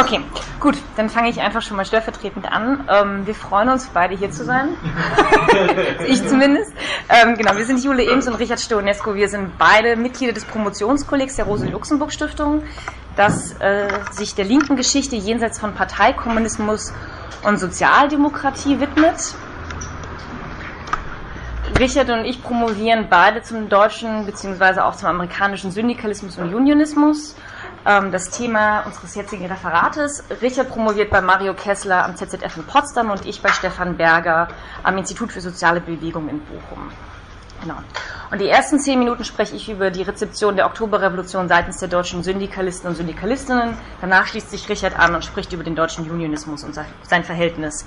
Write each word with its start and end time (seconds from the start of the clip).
Okay, 0.00 0.20
gut, 0.60 0.78
dann 0.96 1.10
fange 1.10 1.28
ich 1.28 1.42
einfach 1.42 1.60
schon 1.60 1.76
mal 1.76 1.84
stellvertretend 1.84 2.50
an. 2.50 2.88
Ähm, 2.88 3.26
wir 3.26 3.34
freuen 3.34 3.68
uns, 3.68 3.90
beide 3.92 4.16
hier 4.16 4.30
zu 4.30 4.44
sein. 4.44 4.70
ich 6.06 6.26
zumindest. 6.26 6.72
Ähm, 7.10 7.36
genau, 7.36 7.54
wir 7.54 7.66
sind 7.66 7.84
Jule 7.84 8.10
Ems 8.10 8.26
und 8.26 8.36
Richard 8.36 8.60
Stonesco. 8.60 9.14
Wir 9.14 9.28
sind 9.28 9.58
beide 9.58 9.96
Mitglieder 9.96 10.32
des 10.32 10.46
Promotionskollegs 10.46 11.36
der 11.36 11.44
Rosa-Luxemburg-Stiftung, 11.44 12.62
das 13.16 13.52
äh, 13.60 13.88
sich 14.12 14.34
der 14.34 14.46
linken 14.46 14.76
Geschichte 14.76 15.16
jenseits 15.16 15.58
von 15.58 15.74
Parteikommunismus 15.74 16.94
und 17.42 17.60
Sozialdemokratie 17.60 18.80
widmet. 18.80 19.34
Richard 21.78 22.08
und 22.08 22.24
ich 22.24 22.42
promovieren 22.42 23.08
beide 23.10 23.42
zum 23.42 23.68
deutschen 23.68 24.24
bzw. 24.24 24.80
auch 24.80 24.96
zum 24.96 25.10
amerikanischen 25.10 25.70
Syndikalismus 25.70 26.38
und 26.38 26.54
Unionismus 26.54 27.34
das 27.84 28.30
Thema 28.30 28.80
unseres 28.80 29.14
jetzigen 29.14 29.46
Referates. 29.46 30.22
Richard 30.42 30.68
promoviert 30.68 31.10
bei 31.10 31.20
Mario 31.20 31.54
Kessler 31.54 32.04
am 32.04 32.14
ZZF 32.14 32.58
in 32.58 32.64
Potsdam 32.64 33.10
und 33.10 33.24
ich 33.24 33.40
bei 33.40 33.50
Stefan 33.50 33.96
Berger 33.96 34.48
am 34.82 34.98
Institut 34.98 35.32
für 35.32 35.40
soziale 35.40 35.80
Bewegung 35.80 36.28
in 36.28 36.40
Bochum. 36.40 36.90
Genau. 37.62 37.76
Und 38.30 38.40
die 38.40 38.48
ersten 38.48 38.78
zehn 38.78 38.98
Minuten 38.98 39.24
spreche 39.24 39.56
ich 39.56 39.68
über 39.68 39.90
die 39.90 40.02
Rezeption 40.02 40.56
der 40.56 40.66
Oktoberrevolution 40.66 41.48
seitens 41.48 41.78
der 41.78 41.88
deutschen 41.88 42.22
Syndikalisten 42.22 42.88
und 42.88 42.96
Syndikalistinnen. 42.96 43.76
Danach 44.00 44.26
schließt 44.26 44.50
sich 44.50 44.68
Richard 44.68 44.98
an 44.98 45.14
und 45.14 45.24
spricht 45.24 45.52
über 45.52 45.64
den 45.64 45.74
deutschen 45.74 46.10
Unionismus 46.10 46.64
und 46.64 46.74
sein 46.74 47.24
Verhältnis 47.24 47.86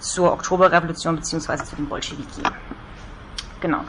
zur 0.00 0.32
Oktoberrevolution 0.32 1.16
bzw. 1.16 1.64
zu 1.64 1.76
den 1.76 1.88
Bolschewiki. 1.88 2.42
Genau. 3.60 3.80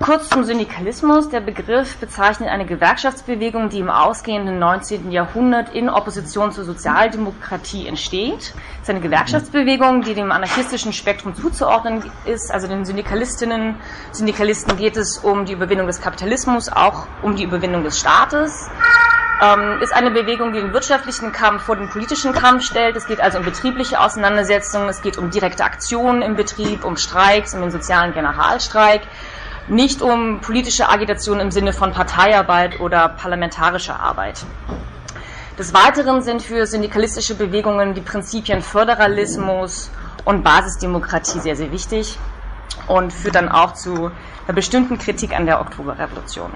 Kurz 0.00 0.28
zum 0.28 0.42
Syndikalismus. 0.42 1.28
Der 1.28 1.40
Begriff 1.40 1.96
bezeichnet 1.98 2.48
eine 2.48 2.66
Gewerkschaftsbewegung, 2.66 3.68
die 3.68 3.78
im 3.78 3.88
ausgehenden 3.88 4.58
19. 4.58 5.12
Jahrhundert 5.12 5.72
in 5.74 5.88
Opposition 5.88 6.50
zur 6.50 6.64
Sozialdemokratie 6.64 7.86
entsteht. 7.86 8.52
Es 8.76 8.82
ist 8.82 8.90
eine 8.90 9.00
Gewerkschaftsbewegung, 9.00 10.02
die 10.02 10.14
dem 10.14 10.32
anarchistischen 10.32 10.92
Spektrum 10.92 11.36
zuzuordnen 11.36 12.02
ist. 12.24 12.50
Also 12.50 12.66
den 12.66 12.84
Syndikalistinnen, 12.84 13.76
Syndikalisten 14.10 14.76
geht 14.76 14.96
es 14.96 15.18
um 15.18 15.44
die 15.44 15.52
Überwindung 15.52 15.86
des 15.86 16.00
Kapitalismus, 16.00 16.68
auch 16.68 17.06
um 17.22 17.36
die 17.36 17.44
Überwindung 17.44 17.84
des 17.84 18.00
Staates. 18.00 18.68
Ähm, 19.40 19.80
ist 19.82 19.92
eine 19.92 20.10
Bewegung, 20.10 20.52
die 20.52 20.60
den 20.60 20.72
wirtschaftlichen 20.72 21.32
Kampf 21.32 21.62
vor 21.62 21.76
den 21.76 21.88
politischen 21.88 22.32
Kampf 22.32 22.64
stellt. 22.64 22.96
Es 22.96 23.06
geht 23.06 23.20
also 23.20 23.38
um 23.38 23.44
betriebliche 23.44 24.00
Auseinandersetzungen, 24.00 24.88
es 24.88 25.00
geht 25.02 25.16
um 25.16 25.30
direkte 25.30 25.64
Aktionen 25.64 26.22
im 26.22 26.34
Betrieb, 26.34 26.84
um 26.84 26.96
Streiks, 26.96 27.54
um 27.54 27.60
den 27.60 27.70
sozialen 27.70 28.14
Generalstreik 28.14 29.02
nicht 29.68 30.02
um 30.02 30.40
politische 30.40 30.88
Agitation 30.88 31.40
im 31.40 31.50
Sinne 31.50 31.72
von 31.72 31.92
Parteiarbeit 31.92 32.80
oder 32.80 33.08
parlamentarischer 33.08 33.98
Arbeit. 33.98 34.44
Des 35.58 35.74
Weiteren 35.74 36.22
sind 36.22 36.42
für 36.42 36.66
syndikalistische 36.66 37.34
Bewegungen 37.34 37.94
die 37.94 38.00
Prinzipien 38.00 38.62
Föderalismus 38.62 39.90
und 40.24 40.42
Basisdemokratie 40.42 41.40
sehr, 41.40 41.56
sehr 41.56 41.72
wichtig 41.72 42.18
und 42.88 43.12
führt 43.12 43.34
dann 43.34 43.48
auch 43.48 43.74
zu 43.74 44.10
einer 44.46 44.54
bestimmten 44.54 44.98
Kritik 44.98 45.36
an 45.36 45.46
der 45.46 45.60
Oktoberrevolution. 45.60 46.50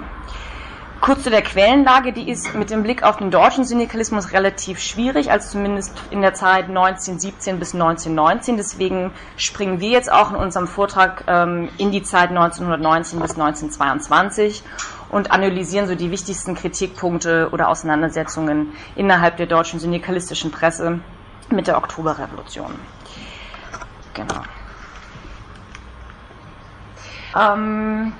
Kurz 1.01 1.25
zu 1.25 1.31
der 1.31 1.43
Quellenlage, 1.43 2.13
die 2.13 2.29
ist 2.29 2.55
mit 2.55 2.71
dem 2.71 2.83
Blick 2.83 3.03
auf 3.03 3.19
den 3.19 3.31
deutschen 3.31 3.65
Syndikalismus 3.65 4.33
relativ 4.33 4.81
schwierig, 4.81 5.31
also 5.31 5.51
zumindest 5.51 5.93
in 6.11 6.23
der 6.23 6.33
Zeit 6.33 6.69
1917 6.69 7.59
bis 7.59 7.75
1919. 7.75 8.57
Deswegen 8.57 9.13
springen 9.37 9.79
wir 9.79 9.91
jetzt 9.91 10.11
auch 10.11 10.31
in 10.31 10.37
unserem 10.37 10.67
Vortrag 10.67 11.25
ähm, 11.27 11.69
in 11.77 11.93
die 11.93 12.03
Zeit 12.03 12.31
1919 12.31 13.21
bis 13.21 13.33
1922 13.33 14.63
und 15.11 15.31
analysieren 15.31 15.87
so 15.87 15.95
die 15.95 16.11
wichtigsten 16.11 16.55
Kritikpunkte 16.55 17.51
oder 17.53 17.69
Auseinandersetzungen 17.69 18.73
innerhalb 18.97 19.37
der 19.37 19.47
deutschen 19.47 19.79
syndikalistischen 19.79 20.51
Presse 20.51 21.01
mit 21.51 21.67
der 21.67 21.77
Oktoberrevolution. 21.77 22.75
Genau. 24.15 24.43
Ähm, 27.37 28.15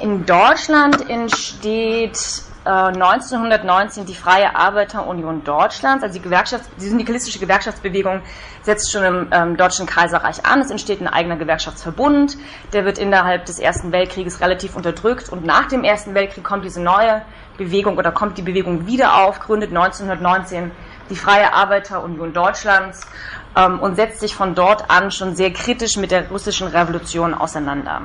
in 0.00 0.26
Deutschland 0.26 1.08
entsteht 1.08 2.18
äh, 2.64 2.68
1919 2.68 4.06
die 4.06 4.14
Freie 4.14 4.54
Arbeiterunion 4.54 5.42
Deutschlands, 5.44 6.04
also 6.04 6.18
die, 6.18 6.26
Gewerkschafts-, 6.26 6.68
die 6.80 6.86
syndikalistische 6.88 7.38
Gewerkschaftsbewegung 7.38 8.22
setzt 8.62 8.92
schon 8.92 9.04
im 9.04 9.28
ähm, 9.32 9.56
Deutschen 9.56 9.86
Kaiserreich 9.86 10.46
an. 10.46 10.60
Es 10.60 10.70
entsteht 10.70 11.00
ein 11.00 11.08
eigener 11.08 11.36
Gewerkschaftsverbund, 11.36 12.38
der 12.72 12.84
wird 12.84 12.98
innerhalb 12.98 13.46
des 13.46 13.58
Ersten 13.58 13.92
Weltkrieges 13.92 14.40
relativ 14.40 14.76
unterdrückt 14.76 15.28
und 15.28 15.44
nach 15.44 15.66
dem 15.66 15.84
Ersten 15.84 16.14
Weltkrieg 16.14 16.44
kommt 16.44 16.64
diese 16.64 16.80
neue 16.80 17.22
Bewegung 17.58 17.98
oder 17.98 18.12
kommt 18.12 18.38
die 18.38 18.42
Bewegung 18.42 18.86
wieder 18.86 19.24
auf, 19.24 19.40
gründet 19.40 19.70
1919 19.70 20.70
die 21.10 21.16
Freie 21.16 21.52
Arbeiterunion 21.52 22.32
Deutschlands 22.32 23.06
ähm, 23.56 23.80
und 23.80 23.96
setzt 23.96 24.20
sich 24.20 24.34
von 24.34 24.54
dort 24.54 24.88
an 24.88 25.10
schon 25.10 25.34
sehr 25.34 25.52
kritisch 25.52 25.96
mit 25.96 26.10
der 26.10 26.28
russischen 26.28 26.68
Revolution 26.68 27.34
auseinander. 27.34 28.02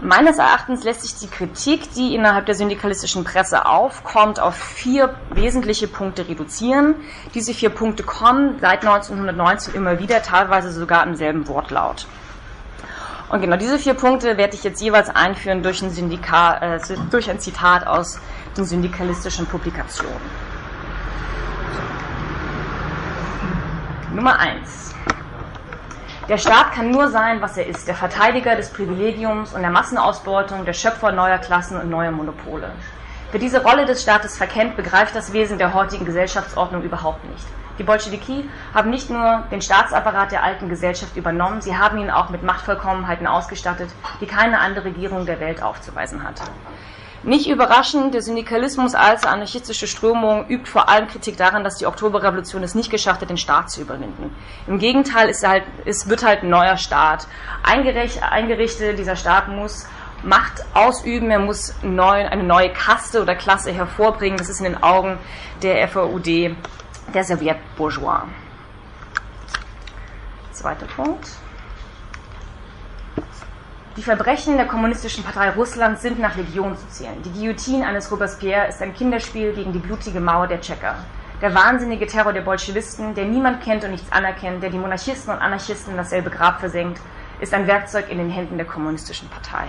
Meines 0.00 0.38
Erachtens 0.38 0.84
lässt 0.84 1.02
sich 1.02 1.14
die 1.14 1.28
Kritik, 1.28 1.92
die 1.94 2.14
innerhalb 2.14 2.46
der 2.46 2.54
syndikalistischen 2.54 3.24
Presse 3.24 3.64
aufkommt, 3.64 4.40
auf 4.40 4.56
vier 4.56 5.14
wesentliche 5.30 5.86
Punkte 5.86 6.28
reduzieren. 6.28 6.96
Diese 7.34 7.54
vier 7.54 7.70
Punkte 7.70 8.02
kommen 8.02 8.58
seit 8.60 8.84
1919 8.84 9.74
immer 9.74 9.98
wieder, 10.00 10.20
teilweise 10.22 10.72
sogar 10.72 11.06
im 11.06 11.14
selben 11.14 11.46
Wortlaut. 11.48 12.06
Und 13.30 13.40
genau 13.40 13.56
diese 13.56 13.78
vier 13.78 13.94
Punkte 13.94 14.36
werde 14.36 14.54
ich 14.54 14.64
jetzt 14.64 14.82
jeweils 14.82 15.08
einführen 15.08 15.62
durch 15.62 15.82
ein, 15.82 15.90
Syndika, 15.90 16.58
äh, 16.58 16.80
durch 17.10 17.30
ein 17.30 17.40
Zitat 17.40 17.86
aus 17.86 18.18
den 18.56 18.64
syndikalistischen 18.64 19.46
Publikationen. 19.46 20.20
Nummer 24.12 24.38
eins. 24.38 24.94
Der 26.26 26.38
Staat 26.38 26.72
kann 26.72 26.90
nur 26.90 27.08
sein, 27.08 27.42
was 27.42 27.58
er 27.58 27.66
ist, 27.66 27.86
der 27.86 27.94
Verteidiger 27.94 28.56
des 28.56 28.70
Privilegiums 28.70 29.52
und 29.52 29.60
der 29.60 29.70
Massenausbeutung, 29.70 30.64
der 30.64 30.72
Schöpfer 30.72 31.12
neuer 31.12 31.36
Klassen 31.36 31.78
und 31.78 31.90
neuer 31.90 32.12
Monopole. 32.12 32.72
Wer 33.30 33.40
diese 33.40 33.62
Rolle 33.62 33.84
des 33.84 34.00
Staates 34.00 34.38
verkennt, 34.38 34.74
begreift 34.74 35.14
das 35.14 35.34
Wesen 35.34 35.58
der 35.58 35.74
heutigen 35.74 36.06
Gesellschaftsordnung 36.06 36.82
überhaupt 36.82 37.22
nicht. 37.26 37.44
Die 37.78 37.82
Bolschewiki 37.82 38.48
haben 38.72 38.88
nicht 38.88 39.10
nur 39.10 39.42
den 39.50 39.60
Staatsapparat 39.60 40.32
der 40.32 40.42
alten 40.42 40.70
Gesellschaft 40.70 41.14
übernommen, 41.14 41.60
sie 41.60 41.76
haben 41.76 41.98
ihn 41.98 42.10
auch 42.10 42.30
mit 42.30 42.42
Machtvollkommenheiten 42.42 43.26
ausgestattet, 43.26 43.90
die 44.22 44.26
keine 44.26 44.60
andere 44.60 44.86
Regierung 44.86 45.26
der 45.26 45.40
Welt 45.40 45.62
aufzuweisen 45.62 46.22
hat. 46.22 46.40
Nicht 47.24 47.48
überraschend, 47.48 48.12
der 48.12 48.20
Syndikalismus 48.20 48.94
als 48.94 49.24
anarchistische 49.24 49.86
Strömung 49.86 50.46
übt 50.48 50.70
vor 50.70 50.90
allem 50.90 51.08
Kritik 51.08 51.38
daran, 51.38 51.64
dass 51.64 51.76
die 51.76 51.86
Oktoberrevolution 51.86 52.62
es 52.62 52.74
nicht 52.74 52.90
geschafft 52.90 53.22
hat, 53.22 53.30
den 53.30 53.38
Staat 53.38 53.70
zu 53.70 53.80
überwinden. 53.80 54.34
Im 54.66 54.78
Gegenteil, 54.78 55.30
es, 55.30 55.42
halt, 55.42 55.64
es 55.86 56.06
wird 56.10 56.22
halt 56.22 56.42
ein 56.42 56.50
neuer 56.50 56.76
Staat 56.76 57.26
eingerichtet. 57.62 58.98
Dieser 58.98 59.16
Staat 59.16 59.48
muss 59.48 59.86
Macht 60.22 60.64
ausüben, 60.74 61.30
er 61.30 61.38
muss 61.38 61.74
neu, 61.82 62.26
eine 62.26 62.42
neue 62.42 62.70
Kaste 62.70 63.20
oder 63.22 63.34
Klasse 63.34 63.72
hervorbringen. 63.72 64.38
Das 64.38 64.48
ist 64.48 64.60
in 64.60 64.64
den 64.64 64.82
Augen 64.82 65.18
der 65.62 65.86
FAUD 65.88 66.56
der 67.12 67.24
Sowjetbourgeois. 67.24 68.22
Zweiter 70.52 70.86
Punkt. 70.86 71.28
Die 73.96 74.02
Verbrechen 74.02 74.56
der 74.56 74.66
Kommunistischen 74.66 75.22
Partei 75.22 75.50
Russlands 75.50 76.02
sind 76.02 76.18
nach 76.18 76.34
Legion 76.36 76.76
zu 76.76 76.88
zählen. 76.88 77.22
Die 77.22 77.30
Guillotine 77.30 77.86
eines 77.86 78.10
Robespierre 78.10 78.66
ist 78.66 78.82
ein 78.82 78.92
Kinderspiel 78.92 79.52
gegen 79.52 79.72
die 79.72 79.78
blutige 79.78 80.18
Mauer 80.18 80.48
der 80.48 80.60
Tschecher. 80.60 80.96
Der 81.40 81.54
wahnsinnige 81.54 82.08
Terror 82.08 82.32
der 82.32 82.40
Bolschewisten, 82.40 83.14
der 83.14 83.26
niemand 83.26 83.62
kennt 83.62 83.84
und 83.84 83.92
nichts 83.92 84.10
anerkennt, 84.10 84.64
der 84.64 84.70
die 84.70 84.78
Monarchisten 84.78 85.32
und 85.32 85.40
Anarchisten 85.40 85.92
in 85.92 85.96
dasselbe 85.96 86.30
Grab 86.30 86.58
versenkt, 86.58 87.00
ist 87.38 87.54
ein 87.54 87.68
Werkzeug 87.68 88.10
in 88.10 88.18
den 88.18 88.30
Händen 88.30 88.56
der 88.56 88.66
Kommunistischen 88.66 89.28
Partei. 89.28 89.68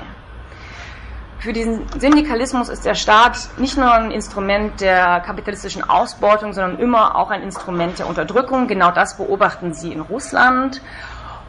Für 1.37 1.53
diesen 1.53 1.87
Syndikalismus 1.99 2.69
ist 2.69 2.83
der 2.83 2.95
Staat 2.95 3.37
nicht 3.57 3.77
nur 3.77 3.93
ein 3.93 4.09
Instrument 4.09 4.81
der 4.81 5.19
kapitalistischen 5.19 5.87
Ausbeutung, 5.87 6.53
sondern 6.53 6.79
immer 6.79 7.15
auch 7.15 7.29
ein 7.29 7.43
Instrument 7.43 7.99
der 7.99 8.07
Unterdrückung. 8.07 8.67
Genau 8.67 8.89
das 8.89 9.17
beobachten 9.17 9.75
Sie 9.75 9.93
in 9.93 10.01
Russland. 10.01 10.81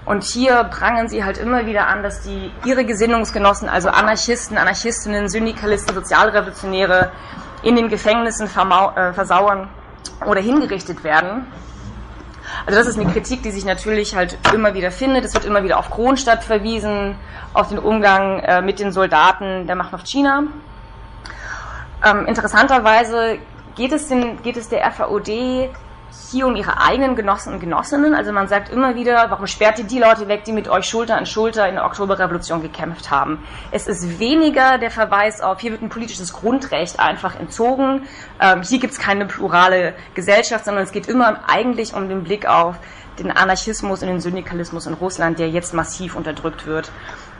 Und 0.06 0.22
hier 0.22 0.64
prangen 0.64 1.08
sie 1.08 1.24
halt 1.24 1.36
immer 1.36 1.66
wieder 1.66 1.88
an, 1.88 2.04
dass 2.04 2.22
die 2.22 2.52
ihre 2.64 2.84
Gesinnungsgenossen, 2.84 3.68
also 3.68 3.88
Anarchisten, 3.88 4.56
Anarchistinnen, 4.56 5.28
Syndikalisten, 5.28 5.94
Sozialrevolutionäre 5.94 7.10
in 7.62 7.74
den 7.74 7.88
Gefängnissen 7.88 8.46
äh, 8.46 9.12
versauern 9.12 9.68
oder 10.24 10.40
hingerichtet 10.40 11.02
werden. 11.02 11.46
Also 12.64 12.78
das 12.78 12.86
ist 12.86 12.98
eine 12.98 13.10
Kritik, 13.12 13.42
die 13.42 13.50
sich 13.50 13.64
natürlich 13.64 14.14
halt 14.14 14.38
immer 14.54 14.74
wieder 14.74 14.92
findet. 14.92 15.24
Es 15.24 15.34
wird 15.34 15.44
immer 15.44 15.64
wieder 15.64 15.78
auf 15.78 15.90
Kronstadt 15.90 16.44
verwiesen, 16.44 17.16
auf 17.52 17.68
den 17.68 17.80
Umgang 17.80 18.38
äh, 18.40 18.62
mit 18.62 18.78
den 18.78 18.92
Soldaten 18.92 19.66
der 19.66 19.74
Macht 19.74 19.92
auf 19.92 20.04
China. 20.04 20.44
Ähm, 22.04 22.26
interessanterweise 22.26 23.38
geht 23.74 23.92
es, 23.92 24.06
den, 24.06 24.40
geht 24.42 24.56
es 24.56 24.68
der 24.68 24.88
FAOD 24.92 25.70
hier 26.30 26.46
um 26.46 26.56
ihre 26.56 26.80
eigenen 26.80 27.16
Genossen 27.16 27.52
und 27.52 27.60
Genossinnen. 27.60 28.14
Also 28.14 28.32
man 28.32 28.48
sagt 28.48 28.68
immer 28.68 28.94
wieder, 28.94 29.30
warum 29.30 29.46
sperrt 29.46 29.78
ihr 29.78 29.84
die 29.84 29.98
Leute 29.98 30.28
weg, 30.28 30.44
die 30.44 30.52
mit 30.52 30.68
euch 30.68 30.86
Schulter 30.86 31.16
an 31.16 31.26
Schulter 31.26 31.68
in 31.68 31.76
der 31.76 31.84
Oktoberrevolution 31.84 32.62
gekämpft 32.62 33.10
haben. 33.10 33.42
Es 33.70 33.86
ist 33.86 34.18
weniger 34.18 34.78
der 34.78 34.90
Verweis 34.90 35.40
auf, 35.40 35.60
hier 35.60 35.72
wird 35.72 35.82
ein 35.82 35.88
politisches 35.88 36.32
Grundrecht 36.32 36.98
einfach 37.00 37.38
entzogen, 37.38 38.06
ähm, 38.40 38.62
hier 38.62 38.78
gibt 38.78 38.92
es 38.92 38.98
keine 38.98 39.26
plurale 39.26 39.94
Gesellschaft, 40.14 40.64
sondern 40.64 40.84
es 40.84 40.92
geht 40.92 41.08
immer 41.08 41.48
eigentlich 41.48 41.94
um 41.94 42.08
den 42.08 42.24
Blick 42.24 42.46
auf 42.46 42.76
den 43.18 43.30
Anarchismus 43.30 44.02
und 44.02 44.08
den 44.08 44.20
Syndikalismus 44.20 44.86
in 44.86 44.94
Russland, 44.94 45.38
der 45.38 45.48
jetzt 45.48 45.74
massiv 45.74 46.16
unterdrückt 46.16 46.66
wird 46.66 46.90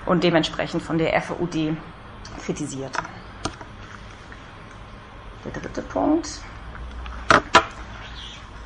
und 0.06 0.24
dementsprechend 0.24 0.82
von 0.82 0.98
der 0.98 1.20
FUD 1.20 1.76
kritisiert. 2.44 2.92
Der 5.44 5.60
dritte 5.60 5.82
Punkt. 5.82 6.40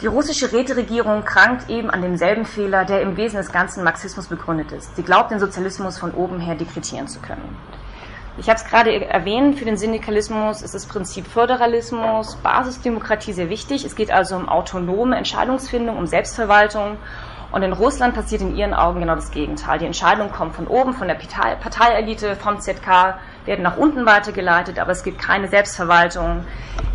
Die 0.01 0.07
russische 0.07 0.51
Räteregierung 0.51 1.27
krankt 1.27 1.69
eben 1.69 1.91
an 1.91 2.01
demselben 2.01 2.47
Fehler, 2.47 2.87
der 2.87 3.03
im 3.03 3.19
Wesen 3.19 3.37
des 3.37 3.53
ganzen 3.53 3.85
Marxismus 3.85 4.29
begründet 4.29 4.73
ist. 4.73 4.97
Sie 4.97 5.03
glaubt, 5.03 5.31
den 5.31 5.39
Sozialismus 5.39 5.99
von 5.99 6.13
oben 6.13 6.41
her 6.41 6.55
dekretieren 6.55 7.07
zu 7.07 7.21
können. 7.21 7.57
Ich 8.39 8.49
habe 8.49 8.59
es 8.59 8.65
gerade 8.65 9.05
erwähnt, 9.05 9.59
für 9.59 9.67
den 9.67 9.77
Syndikalismus 9.77 10.63
ist 10.63 10.75
das 10.75 10.87
Prinzip 10.87 11.27
Föderalismus, 11.27 12.37
Basisdemokratie 12.37 13.35
sehr 13.35 13.51
wichtig. 13.51 13.85
Es 13.85 13.95
geht 13.95 14.11
also 14.11 14.37
um 14.37 14.49
autonome 14.49 15.17
Entscheidungsfindung, 15.19 15.99
um 15.99 16.07
Selbstverwaltung. 16.07 16.97
Und 17.53 17.63
in 17.63 17.75
Russland 17.75 18.15
passiert 18.15 18.41
in 18.41 18.57
ihren 18.57 18.73
Augen 18.73 19.01
genau 19.01 19.17
das 19.17 19.33
Gegenteil. 19.33 19.81
Die 19.81 19.85
Entscheidungen 19.85 20.33
kommen 20.33 20.53
von 20.53 20.67
oben, 20.67 20.95
von 20.95 21.09
der 21.09 21.17
Parteielite, 21.17 22.37
vom 22.37 22.59
ZK, 22.59 23.19
werden 23.47 23.63
nach 23.63 23.77
unten 23.77 24.07
weitergeleitet, 24.07 24.79
aber 24.79 24.93
es 24.93 25.03
gibt 25.03 25.21
keine 25.21 25.49
Selbstverwaltung, 25.49 26.45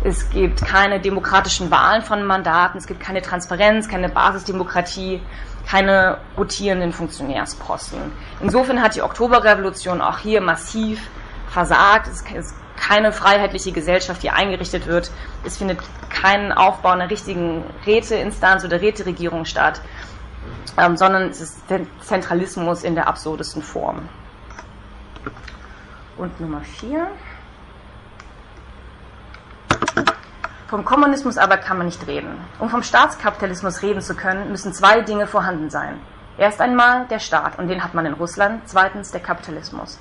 es 0.04 0.30
gibt 0.30 0.64
keine 0.64 1.00
demokratischen 1.00 1.70
Wahlen 1.70 2.02
von 2.02 2.24
Mandaten, 2.24 2.78
es 2.78 2.86
gibt 2.86 3.00
keine 3.00 3.22
Transparenz, 3.22 3.88
keine 3.88 4.08
Basisdemokratie, 4.08 5.20
keine 5.68 6.18
rotierenden 6.36 6.92
Funktionärsposten. 6.92 7.98
Insofern 8.40 8.82
hat 8.82 8.94
die 8.94 9.02
Oktoberrevolution 9.02 10.00
auch 10.00 10.18
hier 10.18 10.40
massiv 10.40 11.00
versagt. 11.48 12.08
Es 12.08 12.22
ist 12.22 12.54
keine 12.76 13.12
freiheitliche 13.12 13.72
Gesellschaft, 13.72 14.22
die 14.22 14.30
eingerichtet 14.30 14.86
wird. 14.86 15.10
Es 15.44 15.56
findet 15.56 15.80
kein 16.10 16.52
Aufbau 16.52 16.90
einer 16.90 17.10
richtigen 17.10 17.64
Räteinstanz 17.84 18.64
oder 18.64 18.80
Räteregierung 18.80 19.44
statt, 19.44 19.80
ähm, 20.78 20.96
sondern 20.96 21.30
es 21.30 21.40
ist 21.40 21.62
Zentralismus 22.00 22.84
in 22.84 22.94
der 22.94 23.08
absurdesten 23.08 23.62
Form. 23.62 24.08
Und 26.16 26.40
Nummer 26.40 26.62
vier. 26.62 27.08
Vom 30.68 30.84
Kommunismus 30.84 31.38
aber 31.38 31.58
kann 31.58 31.76
man 31.76 31.86
nicht 31.86 32.06
reden. 32.06 32.40
Um 32.58 32.70
vom 32.70 32.82
Staatskapitalismus 32.82 33.82
reden 33.82 34.00
zu 34.00 34.14
können, 34.14 34.50
müssen 34.50 34.72
zwei 34.72 35.02
Dinge 35.02 35.26
vorhanden 35.26 35.70
sein. 35.70 36.00
Erst 36.38 36.60
einmal 36.60 37.06
der 37.06 37.18
Staat, 37.18 37.58
und 37.58 37.68
den 37.68 37.84
hat 37.84 37.94
man 37.94 38.06
in 38.06 38.14
Russland. 38.14 38.62
Zweitens 38.66 39.10
der 39.10 39.20
Kapitalismus. 39.20 39.98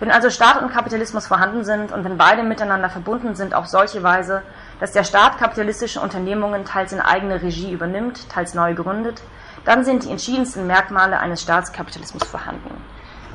Wenn 0.00 0.10
also 0.10 0.28
Staat 0.28 0.60
und 0.60 0.72
Kapitalismus 0.72 1.26
vorhanden 1.26 1.64
sind 1.64 1.92
und 1.92 2.04
wenn 2.04 2.18
beide 2.18 2.42
miteinander 2.42 2.90
verbunden 2.90 3.34
sind 3.34 3.54
auf 3.54 3.66
solche 3.66 4.02
Weise, 4.02 4.42
dass 4.80 4.92
der 4.92 5.04
Staat 5.04 5.38
kapitalistische 5.38 6.00
Unternehmungen 6.00 6.64
teils 6.64 6.92
in 6.92 7.00
eigene 7.00 7.40
Regie 7.42 7.72
übernimmt, 7.72 8.28
teils 8.28 8.54
neu 8.54 8.74
gründet, 8.74 9.22
dann 9.64 9.84
sind 9.84 10.04
die 10.04 10.10
entschiedensten 10.10 10.66
Merkmale 10.66 11.18
eines 11.20 11.42
Staatskapitalismus 11.42 12.24
vorhanden. 12.24 12.82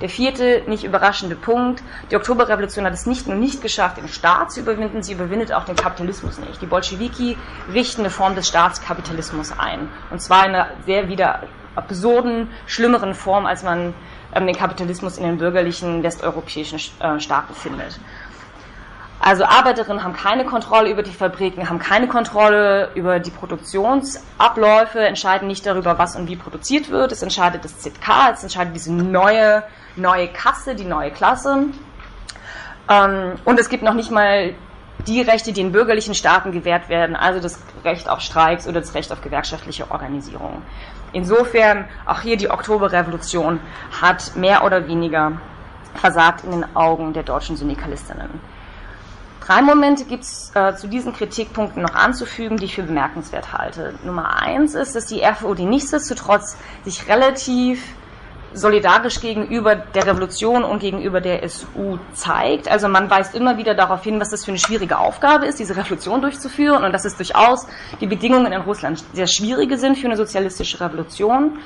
Der 0.01 0.09
vierte, 0.09 0.63
nicht 0.67 0.85
überraschende 0.85 1.35
Punkt, 1.35 1.83
die 2.09 2.15
Oktoberrevolution 2.15 2.85
hat 2.85 2.93
es 2.93 3.05
nicht 3.05 3.27
nur 3.27 3.35
nicht 3.35 3.61
geschafft, 3.61 3.97
den 3.97 4.07
Staat 4.07 4.51
zu 4.51 4.61
überwinden, 4.61 5.03
sie 5.03 5.13
überwindet 5.13 5.51
auch 5.51 5.65
den 5.65 5.75
Kapitalismus 5.75 6.39
nicht. 6.39 6.61
Die 6.61 6.65
Bolschewiki 6.65 7.37
richten 7.73 8.01
eine 8.01 8.09
Form 8.09 8.35
des 8.35 8.47
Staatskapitalismus 8.47 9.51
ein. 9.57 9.89
Und 10.09 10.21
zwar 10.21 10.45
in 10.45 10.55
einer 10.55 10.69
sehr 10.85 11.09
wieder 11.09 11.43
absurden, 11.75 12.49
schlimmeren 12.65 13.13
Form, 13.13 13.45
als 13.45 13.63
man 13.63 13.93
ähm, 14.33 14.47
den 14.47 14.55
Kapitalismus 14.55 15.17
in 15.17 15.23
den 15.23 15.37
bürgerlichen 15.37 16.01
westeuropäischen 16.01 16.79
äh, 16.99 17.19
Staaten 17.19 17.53
findet. 17.53 17.99
Also 19.21 19.43
Arbeiterinnen 19.43 20.01
haben 20.01 20.13
keine 20.13 20.45
Kontrolle 20.45 20.89
über 20.89 21.03
die 21.03 21.11
Fabriken, 21.11 21.69
haben 21.69 21.79
keine 21.79 22.07
Kontrolle 22.07 22.89
über 22.95 23.19
die 23.19 23.31
Produktionsabläufe, 23.31 24.99
entscheiden 24.99 25.47
nicht 25.49 25.65
darüber, 25.65 25.97
was 25.97 26.15
und 26.15 26.29
wie 26.29 26.37
produziert 26.37 26.89
wird. 26.89 27.11
Es 27.11 27.21
entscheidet 27.21 27.65
das 27.65 27.79
ZK, 27.79 28.31
es 28.33 28.43
entscheidet 28.43 28.75
diese 28.75 28.93
neue 28.93 29.63
neue 29.95 30.27
Kasse, 30.27 30.75
die 30.75 30.85
neue 30.85 31.11
Klasse. 31.11 31.65
Ähm, 32.89 33.33
und 33.45 33.59
es 33.59 33.69
gibt 33.69 33.83
noch 33.83 33.93
nicht 33.93 34.11
mal 34.11 34.53
die 35.07 35.21
Rechte, 35.21 35.53
die 35.53 35.61
in 35.61 35.71
bürgerlichen 35.71 36.13
Staaten 36.13 36.51
gewährt 36.51 36.89
werden, 36.89 37.15
also 37.15 37.39
das 37.39 37.59
Recht 37.83 38.09
auf 38.09 38.19
Streiks 38.19 38.67
oder 38.67 38.81
das 38.81 38.93
Recht 38.93 39.11
auf 39.11 39.21
gewerkschaftliche 39.21 39.89
Organisierung. 39.91 40.61
Insofern, 41.13 41.85
auch 42.05 42.21
hier 42.21 42.37
die 42.37 42.49
Oktoberrevolution 42.49 43.59
hat 44.01 44.35
mehr 44.35 44.63
oder 44.63 44.87
weniger 44.87 45.33
versagt 45.95 46.43
in 46.43 46.51
den 46.51 46.75
Augen 46.75 47.13
der 47.13 47.23
deutschen 47.23 47.55
Syndikalistinnen. 47.55 48.29
Drei 49.45 49.63
Momente 49.63 50.05
gibt 50.05 50.23
es 50.23 50.51
äh, 50.53 50.75
zu 50.75 50.87
diesen 50.87 51.11
Kritikpunkten 51.11 51.81
noch 51.81 51.95
anzufügen, 51.95 52.57
die 52.57 52.65
ich 52.65 52.75
für 52.75 52.83
bemerkenswert 52.83 53.51
halte. 53.51 53.95
Nummer 54.03 54.39
eins 54.39 54.75
ist, 54.75 54.95
dass 54.95 55.07
die 55.07 55.23
FOD 55.23 55.59
nichtsdestotrotz 55.61 56.55
sich 56.85 57.07
relativ 57.07 57.81
solidarisch 58.53 59.21
gegenüber 59.21 59.75
der 59.75 60.07
Revolution 60.07 60.63
und 60.63 60.79
gegenüber 60.79 61.21
der 61.21 61.47
SU 61.47 61.97
zeigt. 62.13 62.69
Also 62.69 62.87
man 62.87 63.09
weist 63.09 63.35
immer 63.35 63.57
wieder 63.57 63.75
darauf 63.75 64.03
hin, 64.03 64.19
was 64.19 64.29
das 64.29 64.45
für 64.45 64.51
eine 64.51 64.59
schwierige 64.59 64.97
Aufgabe 64.97 65.45
ist, 65.45 65.59
diese 65.59 65.75
Revolution 65.75 66.21
durchzuführen 66.21 66.83
und 66.83 66.91
dass 66.91 67.05
es 67.05 67.15
durchaus 67.15 67.67
die 68.01 68.07
Bedingungen 68.07 68.51
in 68.51 68.61
Russland 68.61 69.03
sehr 69.13 69.27
schwierige 69.27 69.77
sind 69.77 69.97
für 69.97 70.07
eine 70.07 70.17
sozialistische 70.17 70.79
Revolution. 70.81 71.59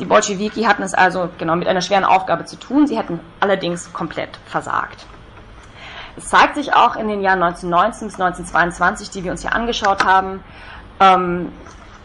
Die 0.00 0.04
Bolschewiki 0.04 0.62
hatten 0.62 0.82
es 0.82 0.94
also 0.94 1.28
genau 1.38 1.56
mit 1.56 1.66
einer 1.66 1.80
schweren 1.80 2.04
Aufgabe 2.04 2.44
zu 2.44 2.56
tun. 2.56 2.86
Sie 2.86 2.96
hätten 2.96 3.20
allerdings 3.40 3.92
komplett 3.92 4.38
versagt. 4.46 5.06
Es 6.16 6.28
zeigt 6.28 6.54
sich 6.54 6.72
auch 6.72 6.96
in 6.96 7.08
den 7.08 7.20
Jahren 7.20 7.42
1919 7.42 8.08
bis 8.08 8.20
1922, 8.20 9.10
die 9.10 9.24
wir 9.24 9.30
uns 9.30 9.42
hier 9.42 9.54
angeschaut 9.54 10.04
haben, 10.04 10.42
ähm, 11.00 11.52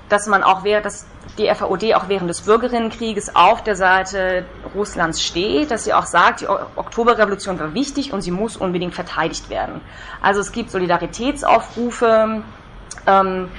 dass 0.10 0.28
man 0.28 0.44
auch 0.44 0.64
wäre, 0.64 0.82
dass 0.82 1.06
die 1.38 1.48
FAOD 1.48 1.96
auch 1.96 2.10
während 2.10 2.30
des 2.30 2.42
Bürgerinnenkrieges 2.42 3.36
auf 3.36 3.64
der 3.64 3.76
Seite 3.76 4.46
Russlands 4.76 5.22
steht, 5.22 5.72
dass 5.72 5.86
sie 5.86 5.94
auch 5.94 6.06
sagt, 6.06 6.42
die 6.42 6.48
Oktoberrevolution 6.48 7.60
war 7.60 7.74
wichtig 7.74 8.14
und 8.14 8.22
sie 8.22 8.32
muss 8.32 8.58
unbedingt 8.58 8.94
verteidigt 8.94 9.50
werden. 9.50 9.82
Also 10.22 10.42
es 10.42 10.52
gibt 10.52 10.70
Solidaritätsaufrufe, 10.70 12.44
ähm, 13.08 13.50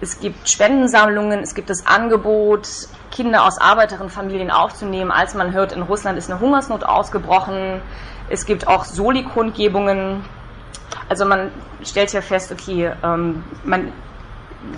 es 0.00 0.18
gibt 0.18 0.48
Spendensammlungen, 0.48 1.40
es 1.40 1.54
gibt 1.54 1.70
das 1.70 1.86
Angebot, 1.86 2.68
Kinder 3.12 3.44
aus 3.44 3.58
Arbeiterinnenfamilien 3.58 4.50
aufzunehmen, 4.50 5.12
als 5.12 5.34
man 5.34 5.52
hört, 5.52 5.72
in 5.72 5.82
Russland 5.82 6.18
ist 6.18 6.30
eine 6.30 6.40
Hungersnot 6.40 6.82
ausgebrochen. 6.82 7.80
Es 8.28 8.46
gibt 8.46 8.66
auch 8.66 8.84
Soli-Kundgebungen. 8.84 10.24
Also 11.08 11.26
man 11.26 11.52
stellt 11.84 12.10
hier 12.10 12.22
fest, 12.22 12.50
okay, 12.50 12.90
ähm, 13.04 13.44
man 13.64 13.92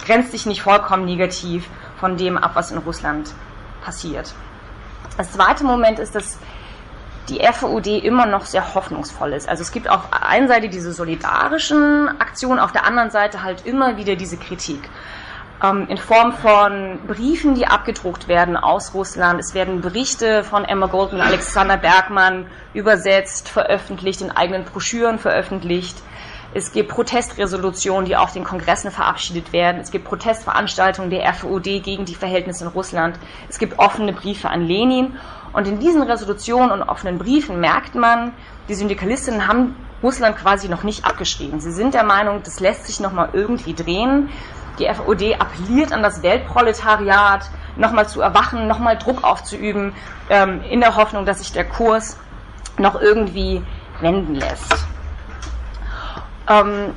grenzt 0.05 0.33
sich 0.33 0.47
nicht 0.47 0.63
vollkommen 0.63 1.05
negativ 1.05 1.69
von 1.99 2.17
dem 2.17 2.37
ab, 2.37 2.53
was 2.55 2.71
in 2.71 2.79
Russland 2.79 3.33
passiert. 3.85 4.35
Das 5.17 5.33
zweite 5.33 5.65
Moment 5.65 5.99
ist, 5.99 6.15
dass 6.15 6.39
die 7.29 7.41
FUD 7.53 7.87
immer 7.87 8.27
noch 8.27 8.45
sehr 8.45 8.75
hoffnungsvoll 8.75 9.33
ist. 9.33 9.49
Also 9.49 9.63
es 9.63 9.73
gibt 9.73 9.89
auf 9.89 10.11
der 10.11 10.27
einen 10.27 10.49
Seite 10.49 10.69
diese 10.69 10.93
solidarischen 10.93 12.09
Aktionen, 12.21 12.59
auf 12.59 12.73
der 12.73 12.85
anderen 12.85 13.11
Seite 13.11 13.43
halt 13.43 13.65
immer 13.65 13.97
wieder 13.97 14.17
diese 14.17 14.37
Kritik 14.37 14.91
ähm, 15.63 15.87
in 15.89 15.97
Form 15.97 16.33
von 16.33 16.99
Briefen, 17.07 17.55
die 17.55 17.67
abgedruckt 17.67 18.29
werden 18.29 18.57
aus 18.57 18.95
Russland. 18.95 19.41
Es 19.41 19.55
werden 19.55 19.81
Berichte 19.81 20.45
von 20.45 20.65
Emma 20.65 20.87
Goldman 20.87 21.21
Alexander 21.21 21.77
Bergmann 21.77 22.47
übersetzt, 22.75 23.49
veröffentlicht, 23.49 24.21
in 24.21 24.31
eigenen 24.31 24.65
Broschüren 24.65 25.19
veröffentlicht. 25.19 25.97
Es 26.57 26.71
gibt 26.71 26.89
Protestresolutionen, 26.89 28.05
die 28.05 28.17
auf 28.17 28.33
den 28.33 28.45
Kongressen 28.45 28.93
verabschiedet 28.93 29.53
werden. 29.53 29.81
Es 29.81 29.91
gibt 29.91 30.05
Protestveranstaltungen 30.05 31.11
der 31.11 31.29
RFUD 31.29 31.65
gegen 31.65 32.05
die 32.05 32.15
Verhältnisse 32.15 32.65
in 32.65 32.71
Russland. 32.71 33.19
Es 33.49 33.59
gibt 33.59 33.81
offene 33.81 34.13
Briefe 34.13 34.49
an 34.49 34.63
Lenin. 34.63 35.17
Und 35.53 35.67
in 35.67 35.81
diesen 35.81 36.03
Resolutionen 36.03 36.71
und 36.71 36.83
offenen 36.83 37.19
Briefen 37.19 37.59
merkt 37.59 37.97
man, 37.97 38.33
die 38.69 38.75
Syndikalistinnen 38.75 39.49
haben 39.49 39.75
Russland 40.01 40.37
quasi 40.37 40.69
noch 40.69 40.85
nicht 40.85 41.05
abgeschrieben. 41.05 41.59
Sie 41.59 41.73
sind 41.73 41.93
der 41.93 42.05
Meinung, 42.05 42.43
das 42.45 42.61
lässt 42.61 42.87
sich 42.87 43.01
nochmal 43.01 43.31
irgendwie 43.33 43.75
drehen. 43.75 44.29
Die 44.79 44.87
FOD 44.87 45.41
appelliert 45.41 45.93
an 45.93 46.05
das 46.05 46.23
Weltproletariat, 46.23 47.51
nochmal 47.77 48.09
zu 48.09 48.21
erwachen, 48.21 48.69
nochmal 48.69 48.97
Druck 48.97 49.25
aufzuüben, 49.25 49.93
ähm, 50.31 50.61
in 50.71 50.81
der 50.81 50.95
Hoffnung, 50.95 51.27
dass 51.27 51.41
sich 51.41 51.53
der 51.53 51.65
Kurs 51.65 52.17
noch 52.79 53.01
irgendwie 53.01 53.61
wenden 54.01 54.37
lässt. 54.37 54.94
Ähm, 56.49 56.95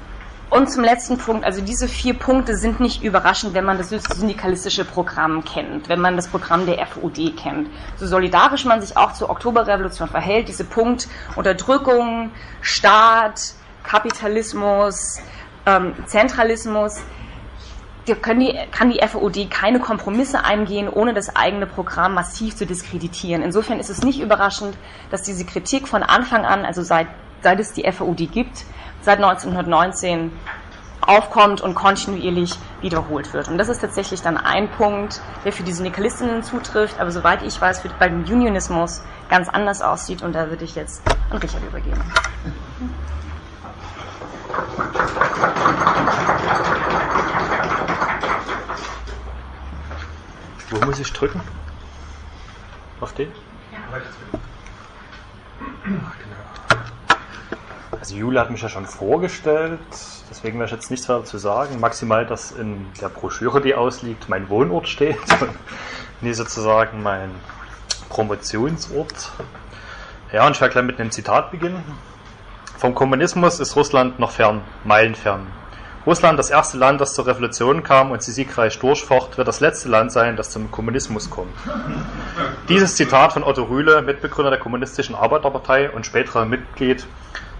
und 0.50 0.72
zum 0.72 0.84
letzten 0.84 1.18
Punkt, 1.18 1.44
also 1.44 1.62
diese 1.62 1.90
vier 1.90 2.14
Punkte 2.14 2.56
sind 2.56 2.80
nicht 2.80 3.04
überraschend, 3.04 3.54
wenn 3.54 3.66
man 3.66 3.78
das 3.78 3.90
syndikalistische 3.90 4.86
Programm 4.86 5.44
kennt, 5.44 5.90
wenn 5.90 6.00
man 6.00 6.16
das 6.16 6.30
Programm 6.30 6.66
der 6.66 6.86
FUD 6.88 7.36
kennt. 7.36 7.70
So 7.98 8.08
solidarisch 8.08 8.64
man 8.64 8.80
sich 8.80 8.96
auch 8.96 9.12
zur 9.12 9.30
Oktoberrevolution 9.30 10.08
verhält, 10.08 10.48
diese 10.48 10.64
Punkt 10.64 11.10
Unterdrückung, 11.36 12.32
Staat, 12.62 13.56
Kapitalismus, 13.84 15.20
ähm, 15.66 15.94
Zentralismus, 16.06 17.02
die, 18.08 18.16
kann 18.16 18.90
die 18.90 19.06
FOD 19.06 19.50
keine 19.52 19.80
Kompromisse 19.80 20.46
eingehen, 20.46 20.88
ohne 20.88 21.14
das 21.14 21.36
eigene 21.36 21.68
Programm 21.68 22.14
massiv 22.14 22.56
zu 22.56 22.66
diskreditieren. 22.66 23.42
Insofern 23.44 23.82
ist 23.82 23.90
es 23.90 24.02
nicht 24.02 24.22
überraschend, 24.22 24.78
dass 25.12 25.24
diese 25.24 25.46
Kritik 25.46 25.90
von 25.90 26.04
Anfang 26.04 26.46
an, 26.46 26.64
also 26.64 26.84
seit, 26.84 27.08
seit 27.42 27.60
es 27.60 27.74
die 27.74 27.90
FOD 27.92 28.32
gibt, 28.32 28.64
seit 29.08 29.24
1919 29.24 30.34
aufkommt 31.00 31.62
und 31.62 31.76
kontinuierlich 31.76 32.54
wiederholt 32.82 33.34
wird. 33.34 33.48
Und 33.48 33.58
das 33.58 33.70
ist 33.70 33.80
tatsächlich 33.80 34.22
dann 34.22 34.36
ein 34.36 34.70
Punkt, 34.70 35.22
der 35.46 35.54
für 35.54 35.64
die 35.64 35.72
Syndikalistinnen 35.72 36.44
zutrifft, 36.44 37.00
aber 37.00 37.10
soweit 37.12 37.42
ich 37.42 37.60
weiß, 37.62 37.80
für, 37.80 37.88
bei 37.88 38.10
dem 38.10 38.26
Unionismus 38.26 39.02
ganz 39.30 39.48
anders 39.48 39.82
aussieht. 39.82 40.24
Und 40.24 40.34
da 40.34 40.50
würde 40.50 40.66
ich 40.66 40.76
jetzt 40.76 41.02
an 41.30 41.38
Richard 41.38 41.64
übergeben. 41.64 42.04
Wo 50.70 50.86
muss 50.86 51.00
ich 51.00 51.14
drücken? 51.14 51.40
Auf 53.00 53.14
den? 53.14 53.32
Ja. 53.72 53.78
Genau. 55.86 56.27
Also 58.00 58.16
Jule 58.16 58.40
hat 58.40 58.52
mich 58.52 58.62
ja 58.62 58.70
schon 58.70 58.86
vorgestellt, 58.86 59.80
deswegen 60.30 60.60
werde 60.60 60.70
ich 60.70 60.76
jetzt 60.76 60.92
nichts 60.92 61.10
weiter 61.10 61.26
zu 61.26 61.38
sagen. 61.38 61.80
Maximal, 61.80 62.26
dass 62.26 62.52
in 62.52 62.86
der 63.02 63.10
Broschüre, 63.10 63.62
die 63.62 63.76
ausliegt, 63.76 64.30
mein 64.30 64.50
Wohnort 64.50 64.88
steht. 64.88 65.18
Nee, 66.20 66.34
sozusagen 66.34 67.04
mein 67.04 67.30
Promotionsort. 68.10 69.32
Ja, 70.34 70.48
und 70.48 70.54
ich 70.54 70.62
werde 70.62 70.72
gleich 70.72 70.86
mit 70.86 71.00
einem 71.00 71.12
Zitat 71.12 71.52
beginnen. 71.52 71.84
Vom 72.80 72.96
Kommunismus 72.96 73.60
ist 73.60 73.76
Russland 73.76 74.18
noch 74.18 74.32
fern, 74.32 74.64
meilenfern. 74.84 75.46
Russland, 76.08 76.40
das 76.40 76.50
erste 76.50 76.78
Land, 76.78 77.02
das 77.02 77.14
zur 77.14 77.28
Revolution 77.28 77.84
kam 77.84 78.10
und 78.10 78.24
sie 78.24 78.32
siegreich 78.32 78.80
durchfocht, 78.80 79.38
wird 79.38 79.48
das 79.48 79.60
letzte 79.60 79.90
Land 79.90 80.12
sein, 80.12 80.38
das 80.38 80.50
zum 80.50 80.72
Kommunismus 80.72 81.30
kommt. 81.30 81.54
Dieses 82.68 82.96
Zitat 82.96 83.34
von 83.34 83.44
Otto 83.44 83.66
Rühle, 83.66 84.02
Mitbegründer 84.02 84.50
der 84.50 84.60
Kommunistischen 84.60 85.14
Arbeiterpartei 85.14 85.92
und 85.92 86.06
späterer 86.06 86.46
Mitglied 86.46 87.06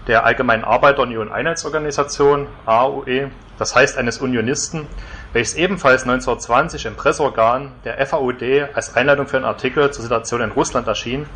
der 0.08 0.24
Allgemeinen 0.24 0.64
Arbeiterunion 0.64 1.30
Einheitsorganisation, 1.30 2.48
AOE, 2.64 3.30
das 3.58 3.76
heißt 3.76 3.98
eines 3.98 4.18
Unionisten, 4.18 4.86
welches 5.34 5.54
ebenfalls 5.54 6.02
1920 6.02 6.86
im 6.86 6.96
Presseorgan 6.96 7.72
der 7.84 8.04
FAUD 8.06 8.42
als 8.72 8.96
Einleitung 8.96 9.26
für 9.26 9.36
einen 9.36 9.44
Artikel 9.44 9.90
zur 9.90 10.02
Situation 10.02 10.40
in 10.40 10.50
Russland 10.50 10.88
erschien, 10.88 11.26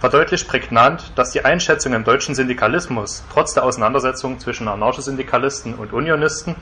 verdeutlicht 0.00 0.48
prägnant, 0.48 1.12
dass 1.14 1.32
die 1.32 1.44
Einschätzungen 1.44 1.98
im 1.98 2.04
deutschen 2.04 2.34
Syndikalismus 2.34 3.22
trotz 3.32 3.52
der 3.52 3.64
Auseinandersetzung 3.64 4.40
zwischen 4.40 4.66
Anarchosyndikalisten 4.66 5.74
und 5.74 5.92
Unionisten 5.92 6.56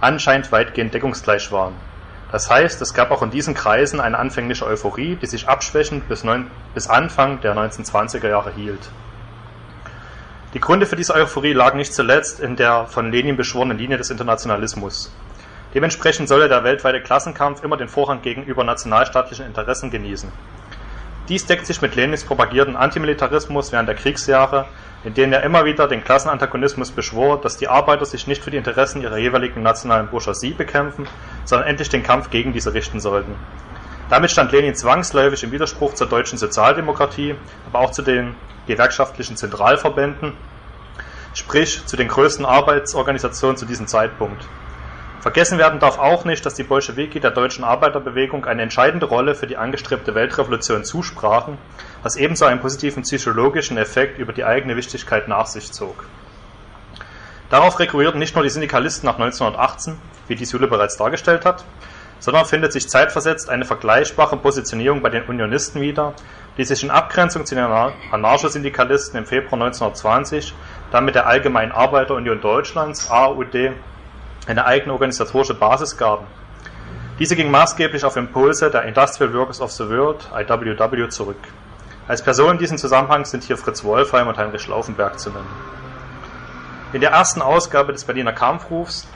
anscheinend 0.00 0.52
weitgehend 0.52 0.92
deckungsgleich 0.92 1.50
waren. 1.50 1.74
Das 2.30 2.50
heißt, 2.50 2.80
es 2.82 2.94
gab 2.94 3.10
auch 3.10 3.22
in 3.22 3.30
diesen 3.30 3.54
Kreisen 3.54 4.00
eine 4.00 4.18
anfängliche 4.18 4.66
Euphorie, 4.66 5.16
die 5.16 5.26
sich 5.26 5.48
abschwächend 5.48 6.08
bis, 6.08 6.24
neun, 6.24 6.50
bis 6.74 6.88
Anfang 6.88 7.40
der 7.40 7.54
1920er 7.54 8.28
Jahre 8.28 8.52
hielt. 8.52 8.90
Die 10.54 10.60
Gründe 10.60 10.84
für 10.84 10.96
diese 10.96 11.14
Euphorie 11.14 11.54
lagen 11.54 11.78
nicht 11.78 11.94
zuletzt 11.94 12.38
in 12.38 12.56
der 12.56 12.86
von 12.86 13.10
Lenin 13.10 13.38
beschworenen 13.38 13.78
Linie 13.78 13.96
des 13.96 14.10
Internationalismus. 14.10 15.10
Dementsprechend 15.72 16.28
solle 16.28 16.46
der 16.46 16.62
weltweite 16.62 17.00
Klassenkampf 17.00 17.64
immer 17.64 17.78
den 17.78 17.88
Vorrang 17.88 18.20
gegenüber 18.20 18.62
nationalstaatlichen 18.62 19.46
Interessen 19.46 19.90
genießen. 19.90 20.30
Dies 21.30 21.46
deckt 21.46 21.66
sich 21.66 21.80
mit 21.80 21.94
Lenins 21.94 22.24
propagierten 22.24 22.76
Antimilitarismus 22.76 23.72
während 23.72 23.88
der 23.88 23.96
Kriegsjahre, 23.96 24.66
in 25.04 25.14
denen 25.14 25.32
er 25.32 25.42
immer 25.42 25.64
wieder 25.64 25.88
den 25.88 26.04
Klassenantagonismus 26.04 26.90
beschwor, 26.90 27.40
dass 27.40 27.56
die 27.56 27.68
Arbeiter 27.68 28.04
sich 28.04 28.26
nicht 28.26 28.44
für 28.44 28.50
die 28.50 28.58
Interessen 28.58 29.00
ihrer 29.00 29.16
jeweiligen 29.16 29.62
nationalen 29.62 30.08
Bourgeoisie 30.08 30.52
bekämpfen, 30.52 31.08
sondern 31.46 31.66
endlich 31.66 31.88
den 31.88 32.02
Kampf 32.02 32.28
gegen 32.28 32.52
diese 32.52 32.74
richten 32.74 33.00
sollten. 33.00 33.36
Damit 34.10 34.30
stand 34.30 34.52
Lenin 34.52 34.74
zwangsläufig 34.74 35.42
im 35.44 35.52
Widerspruch 35.52 35.94
zur 35.94 36.08
deutschen 36.08 36.36
Sozialdemokratie, 36.36 37.36
aber 37.66 37.78
auch 37.78 37.92
zu 37.92 38.02
den 38.02 38.34
gewerkschaftlichen 38.66 39.36
Zentralverbänden, 39.36 40.34
sprich 41.34 41.86
zu 41.86 41.96
den 41.96 42.08
größten 42.08 42.44
Arbeitsorganisationen 42.44 43.56
zu 43.56 43.66
diesem 43.66 43.86
Zeitpunkt. 43.86 44.44
Vergessen 45.20 45.56
werden 45.56 45.78
darf 45.78 45.98
auch 45.98 46.24
nicht, 46.24 46.44
dass 46.44 46.54
die 46.54 46.64
Bolschewiki 46.64 47.20
der 47.20 47.30
deutschen 47.30 47.62
Arbeiterbewegung 47.62 48.44
eine 48.44 48.62
entscheidende 48.62 49.06
Rolle 49.06 49.36
für 49.36 49.46
die 49.46 49.56
angestrebte 49.56 50.16
Weltrevolution 50.16 50.84
zusprachen, 50.84 51.58
was 52.02 52.16
ebenso 52.16 52.44
einen 52.44 52.60
positiven 52.60 53.04
psychologischen 53.04 53.76
Effekt 53.76 54.18
über 54.18 54.32
die 54.32 54.44
eigene 54.44 54.74
Wichtigkeit 54.76 55.28
nach 55.28 55.46
sich 55.46 55.70
zog. 55.70 56.06
Darauf 57.50 57.78
rekurrierten 57.78 58.18
nicht 58.18 58.34
nur 58.34 58.42
die 58.42 58.50
Syndikalisten 58.50 59.06
nach 59.06 59.18
1918, 59.18 59.96
wie 60.26 60.34
dies 60.34 60.50
Jule 60.50 60.66
bereits 60.66 60.96
dargestellt 60.96 61.44
hat, 61.44 61.64
sondern 62.18 62.44
findet 62.44 62.72
sich 62.72 62.88
zeitversetzt 62.88 63.48
eine 63.48 63.64
vergleichbare 63.64 64.36
Positionierung 64.38 65.02
bei 65.02 65.10
den 65.10 65.24
Unionisten 65.24 65.80
wieder, 65.80 66.14
die 66.58 66.64
sich 66.64 66.82
in 66.82 66.90
Abgrenzung 66.90 67.46
zu 67.46 67.54
den 67.54 67.64
Anarchosyndikalisten 67.64 69.18
im 69.18 69.26
Februar 69.26 69.62
1920 69.62 70.54
dann 70.90 71.04
mit 71.04 71.14
der 71.14 71.26
Allgemeinen 71.26 71.72
Arbeiterunion 71.72 72.40
Deutschlands, 72.40 73.10
AUD, 73.10 73.72
eine 74.46 74.66
eigene 74.66 74.92
organisatorische 74.92 75.54
Basis 75.54 75.96
gaben. 75.96 76.26
Diese 77.18 77.36
ging 77.36 77.50
maßgeblich 77.50 78.04
auf 78.04 78.16
Impulse 78.16 78.70
der 78.70 78.82
Industrial 78.82 79.32
Workers 79.32 79.60
of 79.60 79.70
the 79.72 79.88
World, 79.88 80.28
IWW, 80.34 81.08
zurück. 81.08 81.36
Als 82.08 82.22
Personen 82.22 82.52
in 82.52 82.58
diesem 82.58 82.78
Zusammenhang 82.78 83.24
sind 83.24 83.44
hier 83.44 83.56
Fritz 83.56 83.84
Wolfheim 83.84 84.26
und 84.26 84.36
Heinrich 84.36 84.62
Schlaufenberg 84.62 85.18
zu 85.18 85.30
nennen. 85.30 85.48
In 86.92 87.00
der 87.00 87.10
ersten 87.12 87.40
Ausgabe 87.40 87.92
des 87.92 88.04
Berliner 88.04 88.32
Kampfrufs, 88.32 89.06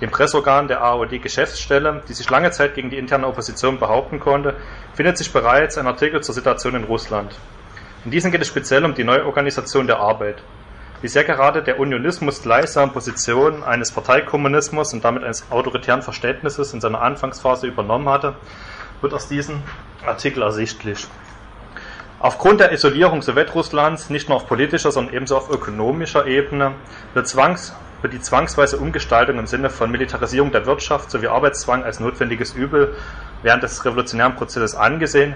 dem 0.00 0.10
Pressorgan 0.10 0.68
der 0.68 0.82
AOD-Geschäftsstelle, 0.82 2.02
die 2.08 2.14
sich 2.14 2.30
lange 2.30 2.50
Zeit 2.50 2.74
gegen 2.74 2.90
die 2.90 2.98
interne 2.98 3.26
Opposition 3.26 3.78
behaupten 3.78 4.18
konnte, 4.20 4.54
findet 4.94 5.18
sich 5.18 5.32
bereits 5.32 5.76
ein 5.78 5.86
Artikel 5.86 6.22
zur 6.22 6.34
Situation 6.34 6.74
in 6.74 6.84
Russland. 6.84 7.36
In 8.04 8.10
diesem 8.10 8.30
geht 8.30 8.40
es 8.40 8.48
speziell 8.48 8.84
um 8.84 8.94
die 8.94 9.04
Neuorganisation 9.04 9.86
der 9.86 9.98
Arbeit. 9.98 10.42
Wie 11.02 11.08
sehr 11.08 11.24
gerade 11.24 11.62
der 11.62 11.78
Unionismus 11.78 12.42
gleichsam 12.42 12.92
Position 12.92 13.62
eines 13.62 13.90
Parteikommunismus 13.90 14.92
und 14.92 15.04
damit 15.04 15.24
eines 15.24 15.50
autoritären 15.50 16.02
Verständnisses 16.02 16.74
in 16.74 16.80
seiner 16.80 17.00
Anfangsphase 17.00 17.66
übernommen 17.66 18.08
hatte, 18.08 18.34
wird 19.00 19.14
aus 19.14 19.28
diesem 19.28 19.62
Artikel 20.04 20.42
ersichtlich. 20.42 21.06
Aufgrund 22.18 22.60
der 22.60 22.72
Isolierung 22.72 23.22
Sowjetrusslands, 23.22 24.10
nicht 24.10 24.28
nur 24.28 24.36
auf 24.36 24.46
politischer, 24.46 24.92
sondern 24.92 25.14
ebenso 25.14 25.38
auf 25.38 25.50
ökonomischer 25.50 26.26
Ebene, 26.26 26.74
wird, 27.14 27.26
zwangs, 27.26 27.74
wird 28.02 28.12
die 28.12 28.20
zwangsweise 28.20 28.78
Umgestaltung 28.78 29.38
im 29.38 29.46
Sinne 29.46 29.70
von 29.70 29.90
Militarisierung 29.90 30.52
der 30.52 30.66
Wirtschaft 30.66 31.10
sowie 31.10 31.28
Arbeitszwang 31.28 31.84
als 31.84 32.00
notwendiges 32.00 32.52
Übel 32.52 32.94
während 33.42 33.62
des 33.62 33.84
revolutionären 33.84 34.36
Prozesses 34.36 34.74
angesehen, 34.74 35.34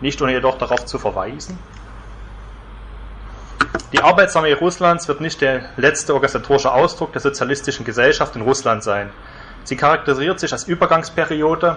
nicht 0.00 0.20
ohne 0.22 0.32
jedoch 0.32 0.58
darauf 0.58 0.86
zu 0.86 0.98
verweisen, 0.98 1.58
die 3.92 4.00
Arbeitsarmee 4.00 4.52
Russlands 4.52 5.08
wird 5.08 5.20
nicht 5.20 5.40
der 5.40 5.62
letzte 5.76 6.14
organisatorische 6.14 6.72
Ausdruck 6.72 7.12
der 7.12 7.20
sozialistischen 7.20 7.84
Gesellschaft 7.84 8.36
in 8.36 8.42
Russland 8.42 8.84
sein. 8.84 9.10
Sie 9.64 9.76
charakterisiert 9.76 10.38
sich 10.38 10.52
als 10.52 10.68
Übergangsperiode, 10.68 11.76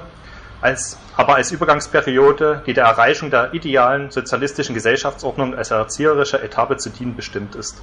als, 0.62 0.98
aber 1.18 1.36
als 1.36 1.52
Übergangsperiode, 1.52 2.62
die 2.66 2.74
der 2.74 2.86
Erreichung 2.86 3.32
der 3.32 3.54
idealen 3.54 4.12
sozialistischen 4.12 4.76
Gesellschaftsordnung 4.76 5.56
als 5.56 5.72
erzieherische 5.72 6.42
Etappe 6.42 6.78
zu 6.78 6.92
dienen 6.92 7.16
bestimmt 7.16 7.56
ist. 7.56 7.82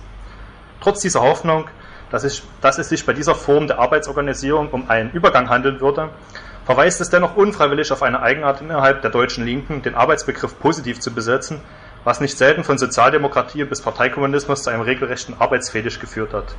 Trotz 0.80 1.02
dieser 1.02 1.22
Hoffnung, 1.22 1.68
dass, 2.10 2.24
ich, 2.24 2.42
dass 2.60 2.78
es 2.78 2.88
sich 2.88 3.06
bei 3.06 3.12
dieser 3.12 3.34
Form 3.34 3.66
der 3.66 3.78
Arbeitsorganisierung 3.78 4.70
um 4.70 4.90
einen 4.90 5.10
Übergang 5.12 5.48
handeln 5.48 5.80
würde, 5.80 6.10
verweist 6.64 7.00
es 7.00 7.10
dennoch 7.10 7.36
unfreiwillig 7.36 7.92
auf 7.92 8.02
eine 8.02 8.22
Eigenart 8.22 8.60
innerhalb 8.60 9.02
der 9.02 9.10
deutschen 9.10 9.44
Linken, 9.44 9.82
den 9.82 9.94
Arbeitsbegriff 9.94 10.58
positiv 10.58 11.00
zu 11.00 11.12
besetzen, 11.12 11.60
was 12.04 12.20
nicht 12.20 12.36
selten 12.36 12.64
von 12.64 12.78
Sozialdemokratie 12.78 13.64
bis 13.64 13.82
Parteikommunismus 13.82 14.62
zu 14.62 14.70
einem 14.70 14.82
regelrechten 14.82 15.36
Arbeitsfetisch 15.38 15.98
geführt 15.98 16.32
hat. 16.32 16.54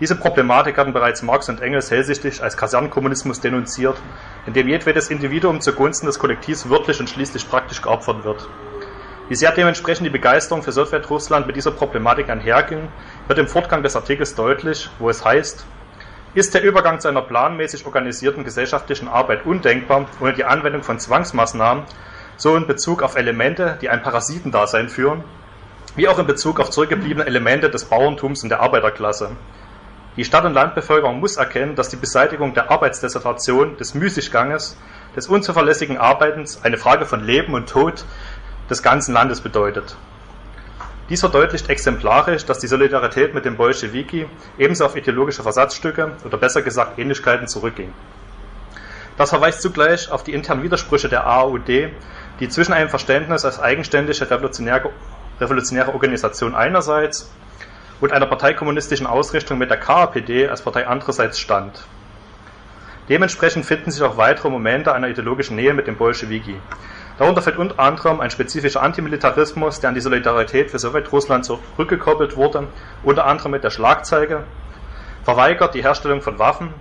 Diese 0.00 0.16
Problematik 0.16 0.76
hatten 0.76 0.92
bereits 0.92 1.22
Marx 1.22 1.48
und 1.48 1.62
Engels 1.62 1.90
hellsichtlich 1.90 2.42
als 2.42 2.56
Kasernenkommunismus 2.56 3.40
denunziert, 3.40 3.96
in 4.44 4.52
dem 4.52 4.68
jedwedes 4.68 5.08
Individuum 5.08 5.60
zugunsten 5.60 6.06
des 6.06 6.18
Kollektivs 6.18 6.68
wörtlich 6.68 6.98
und 6.98 7.08
schließlich 7.08 7.48
praktisch 7.48 7.80
geopfert 7.80 8.24
wird. 8.24 8.48
Wie 9.28 9.36
sehr 9.36 9.52
dementsprechend 9.52 10.06
die 10.06 10.10
Begeisterung 10.10 10.62
für 10.62 10.72
Sowjetrussland 10.72 11.46
mit 11.46 11.56
dieser 11.56 11.70
Problematik 11.70 12.28
einherging, 12.28 12.88
wird 13.26 13.38
im 13.38 13.48
Fortgang 13.48 13.82
des 13.82 13.96
Artikels 13.96 14.34
deutlich, 14.34 14.90
wo 14.98 15.08
es 15.08 15.24
heißt, 15.24 15.66
ist 16.34 16.52
der 16.52 16.62
Übergang 16.62 17.00
zu 17.00 17.08
einer 17.08 17.22
planmäßig 17.22 17.86
organisierten 17.86 18.44
gesellschaftlichen 18.44 19.08
Arbeit 19.08 19.46
undenkbar 19.46 20.06
ohne 20.20 20.32
die 20.32 20.44
Anwendung 20.44 20.82
von 20.82 20.98
Zwangsmaßnahmen, 20.98 21.84
so 22.36 22.56
in 22.56 22.66
Bezug 22.66 23.02
auf 23.02 23.16
Elemente, 23.16 23.78
die 23.80 23.88
ein 23.88 24.02
Parasitendasein 24.02 24.88
führen, 24.88 25.22
wie 25.96 26.08
auch 26.08 26.18
in 26.18 26.26
Bezug 26.26 26.58
auf 26.58 26.70
zurückgebliebene 26.70 27.24
Elemente 27.24 27.70
des 27.70 27.84
Bauerntums 27.84 28.42
und 28.42 28.48
der 28.48 28.60
Arbeiterklasse. 28.60 29.30
Die 30.16 30.24
Stadt- 30.24 30.44
und 30.44 30.54
Landbevölkerung 30.54 31.20
muss 31.20 31.36
erkennen, 31.36 31.76
dass 31.76 31.88
die 31.88 31.96
Beseitigung 31.96 32.54
der 32.54 32.70
Arbeitsdesertation, 32.70 33.76
des 33.76 33.94
Müßigganges, 33.94 34.76
des 35.16 35.28
unzuverlässigen 35.28 35.98
Arbeitens 35.98 36.64
eine 36.64 36.78
Frage 36.78 37.06
von 37.06 37.24
Leben 37.24 37.54
und 37.54 37.68
Tod 37.68 38.04
des 38.68 38.82
ganzen 38.82 39.14
Landes 39.14 39.40
bedeutet. 39.40 39.96
Dies 41.10 41.20
verdeutlicht 41.20 41.68
exemplarisch, 41.68 42.46
dass 42.46 42.60
die 42.60 42.66
Solidarität 42.66 43.34
mit 43.34 43.44
dem 43.44 43.58
Bolschewiki 43.58 44.26
ebenso 44.56 44.86
auf 44.86 44.96
ideologische 44.96 45.42
Versatzstücke 45.42 46.12
oder 46.24 46.38
besser 46.38 46.62
gesagt 46.62 46.98
Ähnlichkeiten 46.98 47.46
zurückging. 47.46 47.92
Das 49.18 49.30
verweist 49.30 49.60
zugleich 49.60 50.10
auf 50.10 50.24
die 50.24 50.32
internen 50.32 50.62
Widersprüche 50.62 51.10
der 51.10 51.28
AUD, 51.30 51.68
die 52.40 52.48
zwischen 52.48 52.72
einem 52.72 52.88
Verständnis 52.88 53.44
als 53.44 53.60
eigenständige 53.60 54.28
revolutionäre, 54.30 54.90
revolutionäre 55.40 55.92
Organisation 55.92 56.54
einerseits 56.54 57.30
und 58.00 58.12
einer 58.12 58.26
parteikommunistischen 58.26 59.06
Ausrichtung 59.06 59.58
mit 59.58 59.70
der 59.70 59.78
KPD 59.78 60.48
als 60.48 60.62
Partei 60.62 60.86
andererseits 60.86 61.38
stand. 61.38 61.84
Dementsprechend 63.10 63.66
finden 63.66 63.90
sich 63.90 64.02
auch 64.02 64.16
weitere 64.16 64.48
Momente 64.48 64.94
einer 64.94 65.08
ideologischen 65.08 65.56
Nähe 65.56 65.74
mit 65.74 65.86
dem 65.86 65.96
Bolschewiki. 65.96 66.56
Darunter 67.16 67.42
fällt 67.42 67.58
unter 67.58 67.78
anderem 67.78 68.20
ein 68.20 68.30
spezifischer 68.30 68.82
Antimilitarismus, 68.82 69.78
der 69.78 69.88
an 69.88 69.94
die 69.94 70.00
Solidarität 70.00 70.70
für 70.70 70.80
Sowjetrussland 70.80 71.44
zurückgekoppelt 71.44 72.36
wurde, 72.36 72.66
unter 73.04 73.26
anderem 73.26 73.52
mit 73.52 73.62
der 73.62 73.70
Schlagzeige, 73.70 74.44
verweigert 75.22 75.74
die 75.74 75.82
Herstellung 75.82 76.22
von 76.22 76.38
Waffen, 76.40 76.74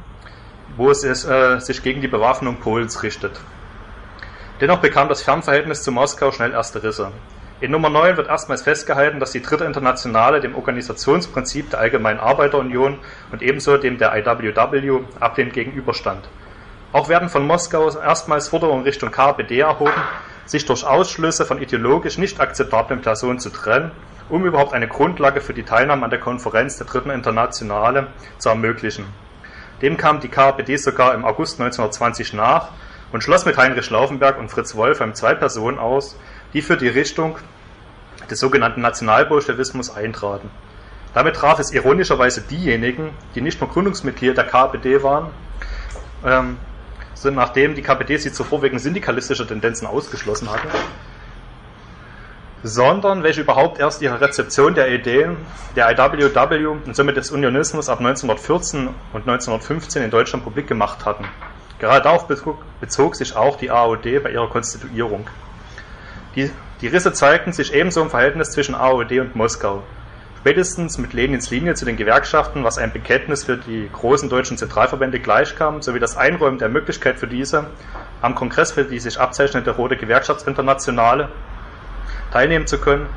wo 0.75 0.89
es 0.89 1.03
äh, 1.03 1.59
sich 1.59 1.83
gegen 1.83 2.01
die 2.01 2.07
Bewaffnung 2.07 2.59
Polens 2.59 3.03
richtet. 3.03 3.39
Dennoch 4.59 4.79
bekam 4.79 5.07
das 5.07 5.21
Fernverhältnis 5.21 5.83
zu 5.83 5.91
Moskau 5.91 6.31
schnell 6.31 6.51
erste 6.51 6.81
Risse. 6.81 7.11
In 7.59 7.71
Nummer 7.71 7.89
9 7.89 8.17
wird 8.17 8.27
erstmals 8.27 8.63
festgehalten, 8.63 9.19
dass 9.19 9.31
die 9.31 9.41
dritte 9.41 9.65
Internationale 9.65 10.41
dem 10.41 10.55
Organisationsprinzip 10.55 11.69
der 11.69 11.79
Allgemeinen 11.79 12.19
Arbeiterunion 12.19 12.99
und 13.31 13.41
ebenso 13.41 13.77
dem 13.77 13.97
der 13.97 14.15
IWW 14.17 15.03
ablehnend 15.19 15.53
gegenüberstand. 15.53 16.27
Auch 16.93 17.09
werden 17.09 17.27
von 17.27 17.47
Moskau 17.47 17.89
erstmals 17.89 18.49
Forderungen 18.49 18.83
Richtung 18.83 19.09
KPD 19.09 19.59
erhoben, 19.61 19.91
sich 20.45 20.65
durch 20.65 20.85
Ausschlüsse 20.85 21.43
von 21.43 21.59
ideologisch 21.59 22.19
nicht 22.19 22.39
akzeptablen 22.39 23.01
Personen 23.01 23.39
zu 23.39 23.49
trennen, 23.49 23.91
um 24.29 24.45
überhaupt 24.45 24.73
eine 24.73 24.87
Grundlage 24.87 25.41
für 25.41 25.55
die 25.55 25.63
Teilnahme 25.63 26.03
an 26.03 26.11
der 26.11 26.19
Konferenz 26.19 26.77
der 26.77 26.85
Dritten 26.85 27.09
Internationale 27.09 28.07
zu 28.37 28.49
ermöglichen. 28.49 29.05
Dem 29.81 29.97
kam 29.97 30.19
die 30.19 30.27
KPD 30.27 30.77
sogar 30.77 31.15
im 31.15 31.25
August 31.25 31.59
1920 31.59 32.33
nach 32.33 32.69
und 33.11 33.23
schloss 33.23 33.45
mit 33.45 33.57
Heinrich 33.57 33.89
Laufenberg 33.89 34.37
und 34.37 34.49
Fritz 34.49 34.75
Wolfheim 34.75 35.15
zwei 35.15 35.33
Personen 35.33 35.79
aus, 35.79 36.15
die 36.53 36.61
für 36.61 36.77
die 36.77 36.89
Richtung 36.89 37.39
des 38.29 38.39
sogenannten 38.39 38.81
Nationalbolschewismus 38.81 39.95
eintraten. 39.95 40.51
Damit 41.15 41.37
traf 41.37 41.57
es 41.57 41.71
ironischerweise 41.71 42.41
diejenigen, 42.41 43.09
die 43.33 43.41
nicht 43.41 43.59
nur 43.61 43.69
Gründungsmitglieder 43.71 44.35
der 44.35 44.45
KPD 44.45 45.01
waren, 45.01 45.31
ähm, 46.23 46.57
sind, 47.13 47.35
nachdem 47.35 47.75
die 47.75 47.81
KPD 47.81 48.17
sie 48.17 48.31
zuvor 48.31 48.61
wegen 48.61 48.79
syndikalistischer 48.79 49.47
Tendenzen 49.47 49.87
ausgeschlossen 49.87 50.51
hatte, 50.51 50.67
sondern 52.63 53.23
welche 53.23 53.41
überhaupt 53.41 53.79
erst 53.79 54.01
ihre 54.01 54.21
Rezeption 54.21 54.73
der 54.73 54.91
Ideen 54.91 55.37
der 55.75 55.91
IWW 55.91 56.65
und 56.67 56.95
somit 56.95 57.17
des 57.17 57.31
Unionismus 57.31 57.89
ab 57.89 57.99
1914 57.99 58.87
und 58.87 59.21
1915 59.27 60.01
in 60.03 60.09
Deutschland 60.09 60.43
publik 60.43 60.67
gemacht 60.67 61.05
hatten. 61.05 61.25
Gerade 61.79 62.03
darauf 62.03 62.27
bezog 62.79 63.15
sich 63.15 63.35
auch 63.35 63.57
die 63.57 63.69
AOD 63.69 64.23
bei 64.23 64.31
ihrer 64.31 64.47
Konstituierung. 64.47 65.27
Die, 66.35 66.49
die 66.79 66.87
Risse 66.87 67.11
zeigten 67.11 67.51
sich 67.51 67.73
ebenso 67.73 68.01
im 68.01 68.09
Verhältnis 68.09 68.51
zwischen 68.51 68.75
AOD 68.75 69.19
und 69.19 69.35
Moskau 69.35 69.83
spätestens 70.43 70.97
mit 70.97 71.13
Lenins 71.13 71.51
Linie 71.51 71.73
zu 71.73 71.85
den 71.85 71.95
Gewerkschaften, 71.95 72.65
was 72.65 72.77
ein 72.77 72.91
Bekenntnis 72.91 73.45
für 73.45 73.55
die 73.55 73.89
großen 73.93 74.27
deutschen 74.27 74.57
Zentralverbände 74.57 75.21
gleichkam, 75.21 75.81
sowie 75.81 75.99
das 76.01 76.17
Einräumen 76.17 76.57
der 76.59 76.67
Möglichkeit 76.67 77.17
für 77.17 77.27
diese, 77.27 77.67
am 78.21 78.35
Kongress 78.35 78.73
für 78.73 78.83
die 78.83 78.99
sich 78.99 79.17
abzeichnete 79.17 79.71
Rote 79.71 79.95
Gewerkschaftsinternationale 79.95 81.29
teilnehmen 82.33 82.67
zu 82.67 82.77
können, 82.77 83.07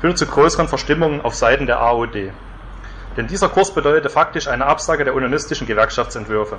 führte 0.00 0.14
zu 0.14 0.26
größeren 0.26 0.68
Verstimmungen 0.68 1.20
auf 1.20 1.34
Seiten 1.34 1.66
der 1.66 1.80
AOD. 1.80 2.30
Denn 3.16 3.26
dieser 3.26 3.48
Kurs 3.48 3.74
bedeutete 3.74 4.08
faktisch 4.08 4.46
eine 4.46 4.66
Absage 4.66 5.02
der 5.02 5.16
unionistischen 5.16 5.66
Gewerkschaftsentwürfe. 5.66 6.58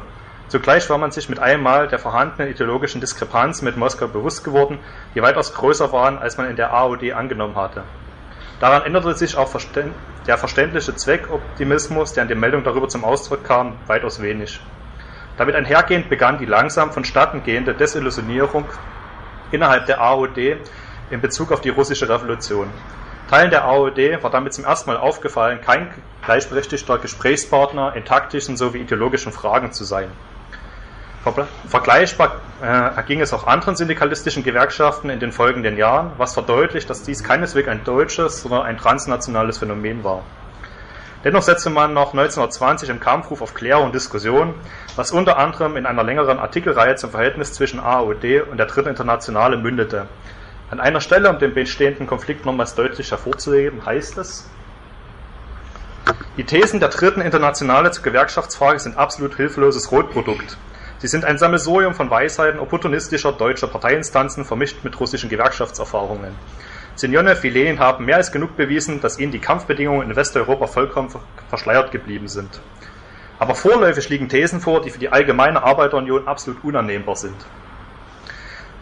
Zugleich 0.49 0.89
war 0.89 0.97
man 0.97 1.11
sich 1.11 1.29
mit 1.29 1.39
einmal 1.39 1.87
der 1.87 1.99
vorhandenen 1.99 2.51
ideologischen 2.51 2.99
Diskrepanz 2.99 3.61
mit 3.61 3.77
Moskau 3.77 4.09
bewusst 4.09 4.43
geworden, 4.43 4.79
die 5.15 5.21
weitaus 5.21 5.53
größer 5.53 5.93
waren, 5.93 6.17
als 6.17 6.35
man 6.35 6.49
in 6.49 6.57
der 6.57 6.73
AOD 6.73 7.13
angenommen 7.13 7.55
hatte. 7.55 7.85
Daran 8.59 8.83
änderte 8.83 9.13
sich 9.15 9.37
auch 9.37 9.49
der 10.27 10.37
verständliche 10.37 10.95
Zweckoptimismus, 10.95 12.13
der 12.13 12.23
in 12.23 12.29
den 12.29 12.39
Meldungen 12.39 12.65
darüber 12.65 12.89
zum 12.89 13.05
Ausdruck 13.05 13.43
kam, 13.43 13.77
weitaus 13.87 14.21
wenig. 14.21 14.59
Damit 15.37 15.55
einhergehend 15.55 16.09
begann 16.09 16.37
die 16.37 16.45
langsam 16.45 16.91
vonstatten 16.91 17.43
gehende 17.43 17.73
Desillusionierung 17.73 18.65
innerhalb 19.51 19.85
der 19.85 20.01
AOD 20.01 20.57
in 21.09 21.21
Bezug 21.21 21.53
auf 21.53 21.61
die 21.61 21.69
russische 21.69 22.09
Revolution. 22.09 22.69
Teilen 23.29 23.49
der 23.49 23.63
AOD 23.63 24.21
war 24.21 24.29
damit 24.31 24.53
zum 24.53 24.65
ersten 24.65 24.89
Mal 24.89 24.97
aufgefallen, 24.97 25.61
kein 25.61 25.89
gleichberechtigter 26.25 26.97
Gesprächspartner 26.97 27.95
in 27.95 28.03
taktischen 28.03 28.57
sowie 28.57 28.79
ideologischen 28.79 29.31
Fragen 29.31 29.71
zu 29.71 29.85
sein. 29.85 30.11
Vergleichbar 31.67 32.37
äh, 32.61 32.65
erging 32.65 33.19
es 33.19 33.33
auch 33.33 33.45
anderen 33.45 33.75
syndikalistischen 33.75 34.43
Gewerkschaften 34.43 35.09
in 35.09 35.19
den 35.19 35.33
folgenden 35.33 35.77
Jahren, 35.77 36.11
was 36.17 36.33
verdeutlicht, 36.33 36.89
dass 36.89 37.03
dies 37.03 37.23
keineswegs 37.23 37.67
ein 37.67 37.83
deutsches, 37.83 38.41
sondern 38.41 38.63
ein 38.63 38.77
transnationales 38.77 39.57
Phänomen 39.57 40.03
war. 40.03 40.23
Dennoch 41.25 41.41
setzte 41.41 41.69
man 41.69 41.93
noch 41.93 42.13
1920 42.13 42.87
im 42.87 43.01
Kampfruf 43.01 43.41
auf 43.41 43.53
Klärung 43.53 43.87
und 43.87 43.95
Diskussion, 43.95 44.53
was 44.95 45.11
unter 45.11 45.37
anderem 45.37 45.75
in 45.75 45.85
einer 45.85 46.03
längeren 46.03 46.39
Artikelreihe 46.39 46.95
zum 46.95 47.11
Verhältnis 47.11 47.51
zwischen 47.51 47.81
AOD 47.81 48.43
und 48.49 48.57
der 48.57 48.67
Dritten 48.67 48.87
Internationale 48.87 49.57
mündete. 49.57 50.07
An 50.71 50.79
einer 50.79 51.01
Stelle, 51.01 51.29
um 51.29 51.39
den 51.39 51.53
bestehenden 51.53 52.07
Konflikt 52.07 52.45
nochmals 52.45 52.75
deutlich 52.75 53.11
hervorzuheben, 53.11 53.85
heißt 53.85 54.17
es, 54.17 54.49
die 56.37 56.45
Thesen 56.45 56.79
der 56.79 56.87
Dritten 56.87 57.19
Internationale 57.19 57.91
zur 57.91 58.03
Gewerkschaftsfrage 58.03 58.79
sind 58.79 58.95
absolut 58.97 59.35
hilfloses 59.35 59.91
Rotprodukt. 59.91 60.57
Sie 60.99 61.07
sind 61.07 61.23
ein 61.23 61.37
Sammelsurium 61.37 61.93
von 61.93 62.09
Weisheiten 62.09 62.59
opportunistischer 62.59 63.31
deutscher 63.31 63.67
Parteiinstanzen 63.67 64.43
vermischt 64.43 64.83
mit 64.83 64.99
russischen 64.99 65.29
Gewerkschaftserfahrungen. 65.29 66.35
Sinjonev 66.95 67.41
wie 67.43 67.49
Lenin 67.49 67.79
haben 67.79 68.03
mehr 68.03 68.17
als 68.17 68.33
genug 68.33 68.57
bewiesen, 68.57 68.99
dass 68.99 69.17
ihnen 69.17 69.31
die 69.31 69.39
Kampfbedingungen 69.39 70.09
in 70.09 70.15
Westeuropa 70.17 70.67
vollkommen 70.67 71.09
verschleiert 71.47 71.93
geblieben 71.93 72.27
sind. 72.27 72.59
Aber 73.39 73.55
vorläufig 73.55 74.09
liegen 74.09 74.27
Thesen 74.27 74.59
vor, 74.59 74.81
die 74.81 74.89
für 74.89 74.99
die 74.99 75.07
allgemeine 75.07 75.63
Arbeiterunion 75.63 76.27
absolut 76.27 76.61
unannehmbar 76.65 77.15
sind. 77.15 77.37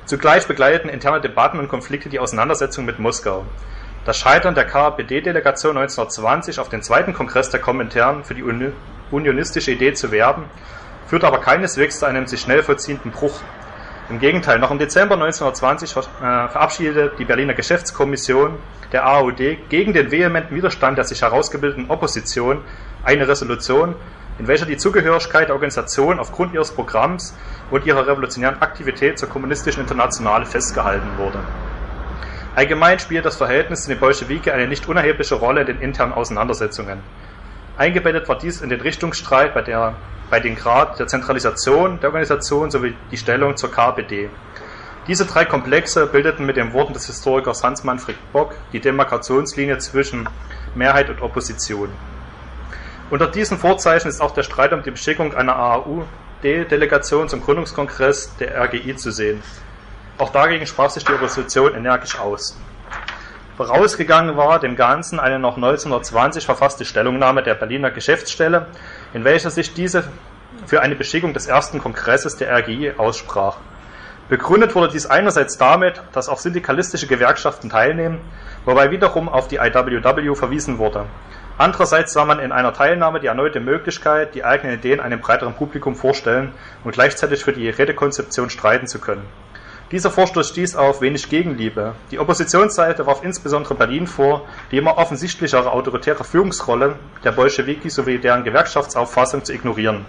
Zugleich 0.08 0.47
begleiten 0.47 0.89
interne 0.89 1.21
Debatten 1.21 1.60
und 1.60 1.67
Konflikte 1.67 2.10
die 2.10 2.17
Auseinandersetzung 2.17 2.86
mit 2.86 2.97
Moskau. 2.97 3.45
Das 4.06 4.17
Scheitern 4.17 4.56
der 4.56 4.65
KPD-Delegation 4.65 5.77
1920 5.77 6.60
auf 6.60 6.69
den 6.69 6.82
zweiten 6.82 7.13
Kongress 7.13 7.51
der 7.51 7.60
Kommentaren 7.60 8.23
für 8.23 8.34
die 8.34 8.43
unionistische 9.12 9.71
Idee 9.71 9.93
zu 9.93 10.12
werben, 10.12 10.45
führte 11.08 11.28
aber 11.28 11.39
keineswegs 11.39 12.00
zu 12.00 12.06
einem 12.06 12.28
sich 12.28 12.41
schnell 12.41 12.63
vollziehenden 12.63 13.12
Bruch. 13.12 13.41
Im 14.10 14.20
Gegenteil, 14.20 14.60
noch 14.60 14.72
im 14.72 14.80
Dezember 14.80 15.15
1920 15.15 15.91
äh, 15.91 16.02
verabschiedete 16.48 17.12
die 17.17 17.26
Berliner 17.26 17.54
Geschäftskommission 17.54 18.58
der 18.93 19.06
AOD 19.06 19.70
gegen 19.70 19.93
den 19.93 20.12
vehementen 20.12 20.56
Widerstand 20.56 20.98
der 20.98 21.04
sich 21.04 21.22
herausgebildeten 21.22 21.89
Opposition 21.89 22.63
eine 23.04 23.28
Resolution, 23.28 23.96
in 24.39 24.48
welcher 24.48 24.65
die 24.65 24.78
Zugehörigkeit 24.78 25.48
der 25.48 25.56
Organisation 25.56 26.20
aufgrund 26.20 26.54
ihres 26.54 26.72
Programms 26.72 27.36
und 27.70 27.86
ihrer 27.86 28.08
revolutionären 28.08 28.62
Aktivität 28.62 29.20
zur 29.20 29.30
kommunistischen 29.30 29.82
Internationale 29.82 30.46
festgehalten 30.46 31.17
wurde. 31.17 31.39
Allgemein 32.56 33.00
spielt 33.00 33.26
das 33.26 33.36
Verhältnis 33.36 33.84
zu 33.84 33.89
den 33.89 34.00
Bolschewiki 34.00 34.52
eine 34.52 34.67
nicht 34.67 34.88
unerhebliche 34.88 35.36
Rolle 35.36 35.62
in 35.62 35.67
den 35.67 35.82
internen 35.82 36.13
Auseinandersetzungen. 36.13 37.00
Eingebettet 37.78 38.28
war 38.28 38.40
dies 38.40 38.62
in 38.62 38.70
den 38.70 38.82
Richtungsstreit 38.82 39.54
bei, 39.54 39.62
der, 39.62 39.96
bei 40.32 40.40
den 40.40 40.56
Grad 40.56 40.98
der 40.98 41.06
Zentralisation 41.06 42.00
der 42.00 42.10
Organisation 42.10 42.72
sowie 42.72 42.96
die 43.12 43.18
Stellung 43.18 43.56
zur 43.56 43.72
KPD. 43.72 44.30
Diese 45.08 45.26
drei 45.26 45.46
Komplexe 45.46 46.08
bildeten 46.08 46.46
mit 46.46 46.58
den 46.58 46.74
Worten 46.74 46.94
des 46.94 47.06
Historikers 47.06 47.63
Hans-Manfred 47.63 48.18
Bock 48.34 48.56
die 48.74 48.80
Demarkationslinie 48.80 49.78
zwischen 49.78 50.28
Mehrheit 50.74 51.10
und 51.10 51.22
Opposition. 51.22 51.90
Unter 53.12 53.28
diesen 53.28 53.58
Vorzeichen 53.58 54.10
ist 54.10 54.22
auch 54.22 54.32
der 54.32 54.44
Streit 54.44 54.74
um 54.74 54.82
die 54.82 54.92
Beschickung 54.92 55.34
einer 55.36 55.56
AAU-Delegation 55.56 57.30
zum 57.30 57.42
Gründungskongress 57.42 58.36
der 58.38 58.60
RGI 58.60 58.96
zu 58.98 59.12
sehen. 59.12 59.42
Auch 60.18 60.32
dagegen 60.32 60.66
sprach 60.66 60.90
sich 60.90 61.06
die 61.06 61.13
Opposition 61.13 61.76
energisch 61.76 62.20
aus. 62.20 62.60
Vorausgegangen 63.58 64.38
war 64.38 64.60
dem 64.60 64.76
Ganzen 64.76 65.20
eine 65.20 65.39
noch 65.39 65.56
1920 65.56 66.46
verfasste 66.46 66.86
Stellungnahme 66.86 67.41
der 67.41 67.56
Berliner 67.56 67.89
Geschäftsstelle, 67.89 68.67
in 69.15 69.24
welcher 69.24 69.50
sich 69.50 69.74
diese 69.74 70.04
für 70.67 70.82
eine 70.82 70.96
Beschickung 70.96 71.34
des 71.34 71.48
ersten 71.48 71.80
Kongresses 71.80 72.38
der 72.38 72.56
RGI 72.56 72.93
aussprach. 72.98 73.58
Begründet 74.30 74.76
wurde 74.76 74.89
dies 74.89 75.08
einerseits 75.08 75.58
damit, 75.58 76.00
dass 76.12 76.30
auch 76.30 76.38
syndikalistische 76.38 77.08
Gewerkschaften 77.08 77.72
teilnehmen, 77.72 78.20
wobei 78.65 78.91
wiederum 78.91 79.28
auf 79.28 79.48
die 79.48 79.56
IWW 79.56 80.36
verwiesen 80.36 80.78
wurde. 80.78 81.08
Andererseits 81.58 82.13
sah 82.13 82.26
man 82.26 82.38
in 82.38 82.52
einer 82.52 82.74
Teilnahme 82.74 83.20
die 83.20 83.26
erneute 83.26 83.60
Möglichkeit, 83.60 84.36
die 84.36 84.46
eigenen 84.46 84.76
Ideen 84.76 85.00
einem 85.00 85.20
breiteren 85.20 85.56
Publikum 85.56 85.96
vorstellen 85.96 86.54
und 86.84 86.91
gleichzeitig 86.91 87.43
für 87.43 87.54
die 87.54 87.70
Redekonzeption 87.70 88.52
streiten 88.52 88.86
zu 88.86 89.00
können. 89.00 89.24
Dieser 89.89 90.12
Vorstoß 90.12 90.50
stieß 90.50 90.76
auf 90.76 91.00
wenig 91.00 91.30
Gegenliebe. 91.30 91.95
Die 92.12 92.19
Oppositionsseite 92.19 93.06
warf 93.06 93.23
insbesondere 93.23 93.73
Berlin 93.73 94.06
vor, 94.06 94.45
die 94.69 94.78
immer 94.78 94.97
offensichtlichere 94.97 95.71
autoritäre 95.71 96.26
Führungsrolle 96.26 96.95
der 97.23 97.32
Bolschewiki 97.32 97.89
sowie 97.89 98.17
deren 98.17 98.43
Gewerkschaftsauffassung 98.43 99.45
zu 99.45 99.54
ignorieren. 99.54 100.06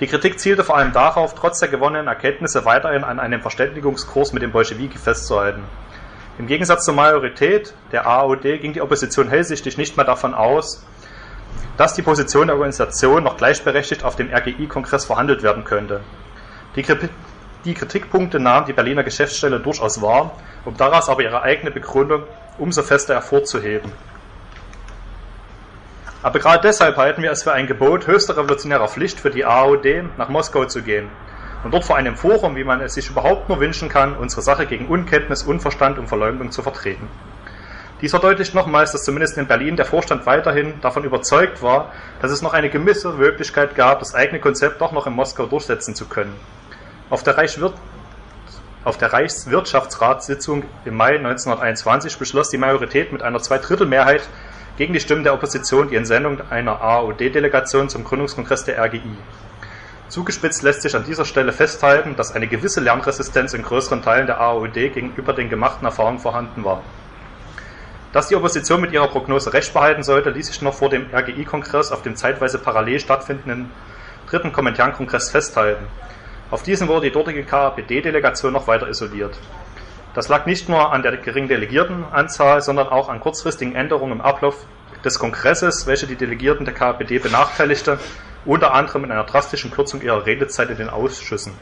Die 0.00 0.08
Kritik 0.08 0.40
zielte 0.40 0.64
vor 0.64 0.76
allem 0.76 0.92
darauf, 0.92 1.36
trotz 1.36 1.60
der 1.60 1.68
gewonnenen 1.68 2.08
Erkenntnisse 2.08 2.64
weiterhin 2.64 3.04
an 3.04 3.20
einem 3.20 3.40
Verständigungskurs 3.40 4.32
mit 4.32 4.42
den 4.42 4.50
Bolschewiki 4.50 4.98
festzuhalten. 4.98 5.62
Im 6.40 6.48
Gegensatz 6.48 6.84
zur 6.84 6.94
Majorität 6.94 7.74
der 7.92 8.08
AOD 8.08 8.42
ging 8.60 8.72
die 8.72 8.80
Opposition 8.80 9.28
hellsichtig 9.28 9.78
nicht 9.78 9.96
mehr 9.96 10.04
davon 10.04 10.34
aus, 10.34 10.84
dass 11.76 11.94
die 11.94 12.02
Position 12.02 12.48
der 12.48 12.56
Organisation 12.56 13.22
noch 13.22 13.36
gleichberechtigt 13.36 14.02
auf 14.02 14.16
dem 14.16 14.34
RGI-Kongress 14.34 15.04
verhandelt 15.04 15.44
werden 15.44 15.62
könnte. 15.62 16.00
Die, 16.74 16.82
die 17.64 17.74
Kritikpunkte 17.74 18.38
nahm 18.38 18.66
die 18.66 18.72
Berliner 18.72 19.04
Geschäftsstelle 19.04 19.60
durchaus 19.60 20.02
wahr, 20.02 20.32
um 20.64 20.76
daraus 20.76 21.08
aber 21.08 21.22
ihre 21.22 21.42
eigene 21.42 21.70
Begründung 21.70 22.24
umso 22.58 22.82
fester 22.82 23.14
hervorzuheben. 23.14 23.90
Aber 26.22 26.38
gerade 26.38 26.66
deshalb 26.66 26.96
halten 26.96 27.22
wir 27.22 27.30
es 27.30 27.42
für 27.42 27.52
ein 27.52 27.66
Gebot 27.66 28.06
höchster 28.06 28.36
revolutionärer 28.36 28.88
Pflicht 28.88 29.20
für 29.20 29.30
die 29.30 29.44
AOD, 29.44 30.04
nach 30.16 30.28
Moskau 30.28 30.64
zu 30.64 30.82
gehen 30.82 31.08
und 31.64 31.72
dort 31.72 31.84
vor 31.84 31.96
einem 31.96 32.16
Forum, 32.16 32.56
wie 32.56 32.64
man 32.64 32.80
es 32.80 32.94
sich 32.94 33.08
überhaupt 33.08 33.48
nur 33.48 33.60
wünschen 33.60 33.88
kann, 33.88 34.16
unsere 34.16 34.42
Sache 34.42 34.66
gegen 34.66 34.86
Unkenntnis, 34.86 35.42
Unverstand 35.42 35.98
und 35.98 36.08
Verleumdung 36.08 36.50
zu 36.50 36.62
vertreten. 36.62 37.08
Dies 38.00 38.10
verdeutlicht 38.10 38.54
nochmals, 38.54 38.92
dass 38.92 39.04
zumindest 39.04 39.38
in 39.38 39.46
Berlin 39.46 39.76
der 39.76 39.86
Vorstand 39.86 40.26
weiterhin 40.26 40.80
davon 40.82 41.04
überzeugt 41.04 41.62
war, 41.62 41.92
dass 42.20 42.30
es 42.30 42.42
noch 42.42 42.52
eine 42.52 42.68
gewisse 42.68 43.12
Möglichkeit 43.12 43.74
gab, 43.74 44.00
das 44.00 44.14
eigene 44.14 44.40
Konzept 44.40 44.80
doch 44.82 44.92
noch 44.92 45.06
in 45.06 45.14
Moskau 45.14 45.46
durchsetzen 45.46 45.94
zu 45.94 46.06
können. 46.06 46.34
Auf 47.14 47.22
der, 47.22 47.36
auf 48.82 48.98
der 48.98 49.12
Reichswirtschaftsratssitzung 49.12 50.64
im 50.84 50.96
Mai 50.96 51.14
1921 51.14 52.18
beschloss 52.18 52.48
die 52.48 52.58
Majorität 52.58 53.12
mit 53.12 53.22
einer 53.22 53.38
Zweidrittelmehrheit 53.38 54.28
gegen 54.78 54.94
die 54.94 54.98
Stimmen 54.98 55.22
der 55.22 55.32
Opposition 55.32 55.88
die 55.88 55.94
Entsendung 55.94 56.40
einer 56.50 56.80
AOD-Delegation 56.80 57.88
zum 57.88 58.02
Gründungskongress 58.02 58.64
der 58.64 58.84
RGI. 58.84 59.16
Zugespitzt 60.08 60.64
lässt 60.64 60.82
sich 60.82 60.96
an 60.96 61.04
dieser 61.04 61.24
Stelle 61.24 61.52
festhalten, 61.52 62.16
dass 62.16 62.34
eine 62.34 62.48
gewisse 62.48 62.80
Lernresistenz 62.80 63.54
in 63.54 63.62
größeren 63.62 64.02
Teilen 64.02 64.26
der 64.26 64.40
AOD 64.40 64.74
gegenüber 64.74 65.34
den 65.34 65.48
gemachten 65.48 65.86
Erfahrungen 65.86 66.18
vorhanden 66.18 66.64
war. 66.64 66.82
Dass 68.12 68.26
die 68.26 68.34
Opposition 68.34 68.80
mit 68.80 68.90
ihrer 68.90 69.06
Prognose 69.06 69.52
recht 69.52 69.72
behalten 69.72 70.02
sollte, 70.02 70.30
ließ 70.30 70.48
sich 70.48 70.62
noch 70.62 70.74
vor 70.74 70.88
dem 70.88 71.06
RGI-Kongress 71.14 71.92
auf 71.92 72.02
dem 72.02 72.16
zeitweise 72.16 72.58
parallel 72.58 72.98
stattfindenden 72.98 73.70
dritten 74.28 74.50
Komintern-Kongress 74.50 75.30
festhalten. 75.30 75.86
Auf 76.54 76.62
diesen 76.62 76.86
wurde 76.86 77.06
die 77.08 77.10
dortige 77.10 77.42
KPD-Delegation 77.42 78.52
noch 78.52 78.68
weiter 78.68 78.88
isoliert. 78.88 79.36
Das 80.14 80.28
lag 80.28 80.46
nicht 80.46 80.68
nur 80.68 80.92
an 80.92 81.02
der 81.02 81.16
geringen 81.16 81.48
Delegiertenanzahl, 81.48 82.60
sondern 82.62 82.86
auch 82.86 83.08
an 83.08 83.18
kurzfristigen 83.18 83.74
Änderungen 83.74 84.12
im 84.12 84.20
Ablauf 84.20 84.64
des 85.04 85.18
Kongresses, 85.18 85.88
welche 85.88 86.06
die 86.06 86.14
Delegierten 86.14 86.64
der 86.64 86.72
KPD 86.72 87.18
benachteiligte, 87.18 87.98
unter 88.44 88.72
anderem 88.72 89.02
in 89.02 89.10
einer 89.10 89.24
drastischen 89.24 89.72
Kürzung 89.72 90.00
ihrer 90.00 90.26
Redezeit 90.26 90.70
in 90.70 90.76
den 90.76 90.90
Ausschüssen. 90.90 91.54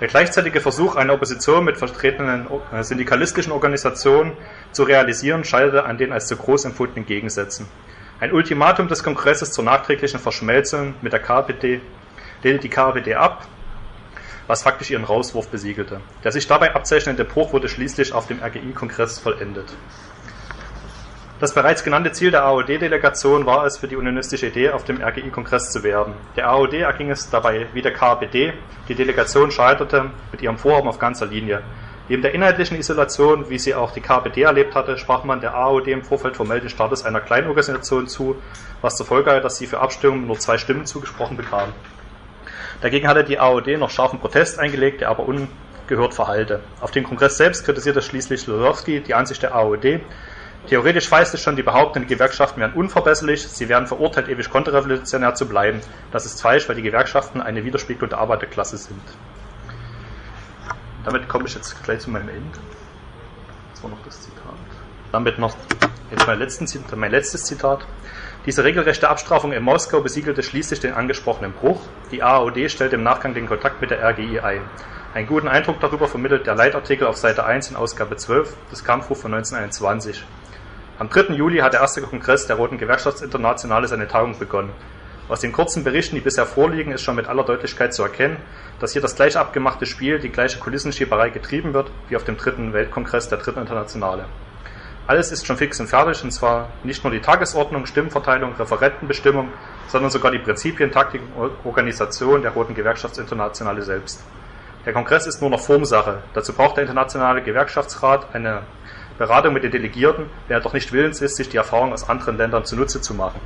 Der 0.00 0.06
gleichzeitige 0.06 0.60
Versuch, 0.60 0.94
eine 0.94 1.12
Opposition 1.12 1.64
mit 1.64 1.76
vertretenen 1.76 2.46
äh, 2.72 2.84
syndikalistischen 2.84 3.52
Organisationen 3.52 4.34
zu 4.70 4.84
realisieren, 4.84 5.42
scheiterte 5.42 5.86
an 5.86 5.98
den 5.98 6.12
als 6.12 6.28
zu 6.28 6.36
groß 6.36 6.66
empfundenen 6.66 7.04
Gegensätzen. 7.04 7.66
Ein 8.20 8.32
Ultimatum 8.32 8.86
des 8.86 9.02
Kongresses 9.02 9.50
zur 9.50 9.64
nachträglichen 9.64 10.20
Verschmelzung 10.20 10.94
mit 11.02 11.12
der 11.12 11.20
KPD 11.20 11.80
lehnte 12.44 12.60
die 12.60 12.68
KPD 12.68 13.16
ab 13.16 13.48
was 14.46 14.62
faktisch 14.62 14.90
ihren 14.90 15.04
Rauswurf 15.04 15.48
besiegelte. 15.48 16.00
Der 16.22 16.32
sich 16.32 16.46
dabei 16.46 16.74
abzeichnende 16.74 17.24
Bruch 17.24 17.52
wurde 17.52 17.68
schließlich 17.68 18.12
auf 18.12 18.26
dem 18.26 18.42
RGI-Kongress 18.42 19.18
vollendet. 19.18 19.72
Das 21.40 21.52
bereits 21.52 21.82
genannte 21.82 22.12
Ziel 22.12 22.30
der 22.30 22.44
AOD-Delegation 22.44 23.44
war 23.44 23.66
es, 23.66 23.78
für 23.78 23.88
die 23.88 23.96
unionistische 23.96 24.46
Idee 24.46 24.70
auf 24.70 24.84
dem 24.84 25.02
RGI-Kongress 25.02 25.72
zu 25.72 25.82
werben. 25.82 26.14
Der 26.36 26.48
AOD 26.48 26.74
erging 26.74 27.10
es 27.10 27.28
dabei 27.28 27.66
wie 27.72 27.82
der 27.82 27.92
KPD. 27.92 28.52
Die 28.88 28.94
Delegation 28.94 29.50
scheiterte 29.50 30.10
mit 30.30 30.42
ihrem 30.42 30.58
Vorhaben 30.58 30.88
auf 30.88 30.98
ganzer 30.98 31.26
Linie. 31.26 31.62
Neben 32.08 32.22
der 32.22 32.34
inhaltlichen 32.34 32.78
Isolation, 32.78 33.48
wie 33.48 33.58
sie 33.58 33.74
auch 33.74 33.90
die 33.90 34.00
KPD 34.00 34.42
erlebt 34.42 34.74
hatte, 34.74 34.96
sprach 34.98 35.24
man 35.24 35.40
der 35.40 35.54
AOD 35.54 35.88
im 35.88 36.02
Vorfeld 36.02 36.36
formell 36.36 36.60
den 36.60 36.68
Status 36.68 37.04
einer 37.04 37.20
Kleinorganisation 37.20 38.06
zu, 38.06 38.36
was 38.80 38.94
zur 38.94 39.06
Folge 39.06 39.30
hatte, 39.30 39.40
dass 39.40 39.56
sie 39.56 39.66
für 39.66 39.80
Abstimmungen 39.80 40.26
nur 40.26 40.38
zwei 40.38 40.58
Stimmen 40.58 40.86
zugesprochen 40.86 41.36
bekam. 41.36 41.72
Dagegen 42.84 43.08
hatte 43.08 43.24
die 43.24 43.38
AOD 43.38 43.78
noch 43.78 43.88
scharfen 43.88 44.20
Protest 44.20 44.58
eingelegt, 44.58 45.00
der 45.00 45.08
aber 45.08 45.24
ungehört 45.26 46.12
verhallte. 46.12 46.60
Auf 46.82 46.90
dem 46.90 47.04
Kongress 47.04 47.38
selbst 47.38 47.64
kritisierte 47.64 48.02
schließlich 48.02 48.46
Lodowski 48.46 49.00
die 49.00 49.14
Ansicht 49.14 49.42
der 49.42 49.54
AOD. 49.54 50.00
Theoretisch 50.68 51.08
feiste 51.08 51.38
schon 51.38 51.56
die 51.56 51.62
Behauptung, 51.62 52.02
die 52.02 52.14
Gewerkschaften 52.14 52.60
wären 52.60 52.74
unverbesserlich, 52.74 53.48
sie 53.48 53.70
werden 53.70 53.86
verurteilt, 53.86 54.28
ewig 54.28 54.50
konterrevolutionär 54.50 55.34
zu 55.34 55.48
bleiben. 55.48 55.80
Das 56.12 56.26
ist 56.26 56.42
falsch, 56.42 56.68
weil 56.68 56.76
die 56.76 56.82
Gewerkschaften 56.82 57.40
eine 57.40 57.64
Widerspiegelung 57.64 58.10
der 58.10 58.18
Arbeiterklasse 58.18 58.76
sind. 58.76 59.00
Damit 61.06 61.26
komme 61.26 61.46
ich 61.46 61.54
jetzt 61.54 61.82
gleich 61.84 62.00
zu 62.00 62.10
meinem 62.10 62.28
Ende. 62.28 62.58
Das 63.72 63.82
war 63.82 63.88
noch 63.88 64.04
das 64.04 64.20
Zitat. 64.20 64.56
Damit 65.10 65.38
noch 65.38 65.56
jetzt 66.10 66.26
mein, 66.26 66.38
letzten, 66.38 66.66
mein 66.96 67.12
letztes 67.12 67.44
Zitat. 67.44 67.86
Diese 68.46 68.62
regelrechte 68.62 69.08
Abstrafung 69.08 69.52
in 69.52 69.62
Moskau 69.62 70.02
besiegelte 70.02 70.42
schließlich 70.42 70.78
den 70.78 70.92
angesprochenen 70.92 71.52
Bruch. 71.52 71.80
Die 72.10 72.22
AOD 72.22 72.70
stellte 72.70 72.96
im 72.96 73.02
Nachgang 73.02 73.32
den 73.32 73.46
Kontakt 73.46 73.80
mit 73.80 73.90
der 73.90 74.06
RGI 74.06 74.40
ein. 74.40 74.60
Einen 75.14 75.26
guten 75.26 75.48
Eindruck 75.48 75.80
darüber 75.80 76.08
vermittelt 76.08 76.46
der 76.46 76.54
Leitartikel 76.54 77.06
auf 77.06 77.16
Seite 77.16 77.46
1 77.46 77.70
in 77.70 77.76
Ausgabe 77.76 78.16
12 78.16 78.54
des 78.70 78.84
Kampfruf 78.84 79.22
von 79.22 79.32
1921. 79.32 80.26
Am 80.98 81.08
3. 81.08 81.32
Juli 81.32 81.60
hat 81.60 81.72
der 81.72 81.80
erste 81.80 82.02
Kongress 82.02 82.46
der 82.46 82.56
Roten 82.56 82.76
Gewerkschaftsinternationale 82.76 83.88
seine 83.88 84.08
Tagung 84.08 84.38
begonnen. 84.38 84.72
Aus 85.30 85.40
den 85.40 85.52
kurzen 85.52 85.82
Berichten, 85.82 86.16
die 86.16 86.20
bisher 86.20 86.44
vorliegen, 86.44 86.92
ist 86.92 87.00
schon 87.00 87.16
mit 87.16 87.28
aller 87.28 87.44
Deutlichkeit 87.44 87.94
zu 87.94 88.02
erkennen, 88.02 88.36
dass 88.78 88.92
hier 88.92 89.00
das 89.00 89.16
gleich 89.16 89.38
abgemachte 89.38 89.86
Spiel, 89.86 90.18
die 90.18 90.28
gleiche 90.28 90.58
Kulissenschieberei 90.58 91.30
getrieben 91.30 91.72
wird, 91.72 91.90
wie 92.10 92.16
auf 92.16 92.24
dem 92.24 92.36
dritten 92.36 92.74
Weltkongress 92.74 93.30
der 93.30 93.38
Dritten 93.38 93.60
Internationale. 93.60 94.26
Alles 95.06 95.32
ist 95.32 95.46
schon 95.46 95.58
fix 95.58 95.78
und 95.80 95.86
fertig, 95.86 96.24
und 96.24 96.30
zwar 96.30 96.68
nicht 96.82 97.04
nur 97.04 97.12
die 97.12 97.20
Tagesordnung, 97.20 97.84
Stimmverteilung, 97.84 98.54
Referentenbestimmung, 98.54 99.50
sondern 99.88 100.10
sogar 100.10 100.32
die 100.32 100.38
Prinzipien, 100.38 100.90
Taktik 100.90 101.20
und 101.36 101.52
Organisation 101.64 102.40
der 102.40 102.52
Roten 102.52 102.74
Gewerkschaftsinternationale 102.74 103.82
selbst. 103.82 104.24
Der 104.86 104.94
Kongress 104.94 105.26
ist 105.26 105.42
nur 105.42 105.50
noch 105.50 105.60
Formsache. 105.60 106.22
Dazu 106.32 106.54
braucht 106.54 106.76
der 106.76 106.84
Internationale 106.84 107.42
Gewerkschaftsrat 107.42 108.34
eine 108.34 108.62
Beratung 109.18 109.52
mit 109.52 109.62
den 109.62 109.72
Delegierten, 109.72 110.26
wer 110.48 110.60
doch 110.60 110.72
nicht 110.72 110.90
willens 110.90 111.20
ist, 111.20 111.36
sich 111.36 111.50
die 111.50 111.58
Erfahrung 111.58 111.92
aus 111.92 112.08
anderen 112.08 112.38
Ländern 112.38 112.64
zunutze 112.64 113.02
zu 113.02 113.12
machen. 113.12 113.40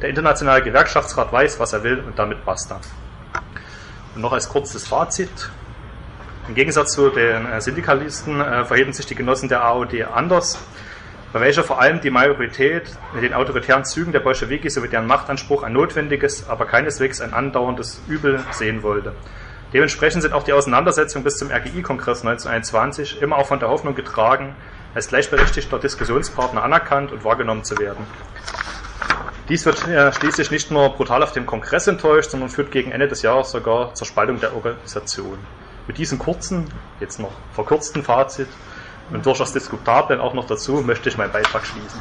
Der 0.00 0.08
Internationale 0.08 0.62
Gewerkschaftsrat 0.62 1.32
weiß, 1.32 1.58
was 1.58 1.72
er 1.72 1.82
will 1.82 1.98
und 2.06 2.18
damit 2.18 2.44
basta. 2.44 2.80
Und 4.14 4.22
noch 4.22 4.32
als 4.32 4.48
kurzes 4.48 4.86
Fazit. 4.86 5.50
Im 6.48 6.54
Gegensatz 6.54 6.92
zu 6.92 7.10
den 7.10 7.46
äh, 7.46 7.60
Syndikalisten 7.60 8.40
äh, 8.40 8.64
verhielten 8.64 8.92
sich 8.92 9.06
die 9.06 9.14
Genossen 9.14 9.48
der 9.48 9.62
AOD 9.62 10.04
anders 10.12 10.58
bei 11.32 11.40
welcher 11.40 11.62
vor 11.62 11.80
allem 11.80 12.00
die 12.00 12.10
Majorität 12.10 12.90
mit 13.14 13.22
den 13.22 13.34
autoritären 13.34 13.84
Zügen 13.84 14.12
der 14.12 14.20
Bolschewiki 14.20 14.68
sowie 14.68 14.88
deren 14.88 15.06
Machtanspruch 15.06 15.62
ein 15.62 15.72
notwendiges, 15.72 16.48
aber 16.48 16.66
keineswegs 16.66 17.20
ein 17.20 17.32
andauerndes 17.32 18.02
Übel 18.08 18.40
sehen 18.50 18.82
wollte. 18.82 19.14
Dementsprechend 19.72 20.22
sind 20.22 20.34
auch 20.34 20.42
die 20.42 20.52
Auseinandersetzungen 20.52 21.22
bis 21.22 21.36
zum 21.36 21.52
RGI-Kongress 21.52 22.26
1921 22.26 23.22
immer 23.22 23.36
auch 23.36 23.46
von 23.46 23.60
der 23.60 23.68
Hoffnung 23.68 23.94
getragen, 23.94 24.56
als 24.94 25.06
gleichberechtigter 25.06 25.78
Diskussionspartner 25.78 26.64
anerkannt 26.64 27.12
und 27.12 27.24
wahrgenommen 27.24 27.62
zu 27.62 27.78
werden. 27.78 28.04
Dies 29.48 29.64
wird 29.66 29.86
äh, 29.86 30.12
schließlich 30.12 30.50
nicht 30.50 30.72
nur 30.72 30.90
brutal 30.90 31.22
auf 31.22 31.32
dem 31.32 31.46
Kongress 31.46 31.86
enttäuscht, 31.86 32.30
sondern 32.30 32.48
führt 32.48 32.72
gegen 32.72 32.90
Ende 32.90 33.06
des 33.06 33.22
Jahres 33.22 33.52
sogar 33.52 33.94
zur 33.94 34.06
Spaltung 34.06 34.40
der 34.40 34.54
Organisation. 34.54 35.38
Mit 35.86 35.98
diesem 35.98 36.18
kurzen, 36.18 36.66
jetzt 36.98 37.20
noch 37.20 37.32
verkürzten 37.52 38.02
Fazit 38.02 38.48
und 39.12 39.26
durchaus 39.26 39.52
diskutablen 39.52 40.20
auch 40.20 40.34
noch 40.34 40.46
dazu 40.46 40.82
möchte 40.82 41.08
ich 41.08 41.16
meinen 41.16 41.32
Beitrag 41.32 41.64
schließen. 41.66 42.00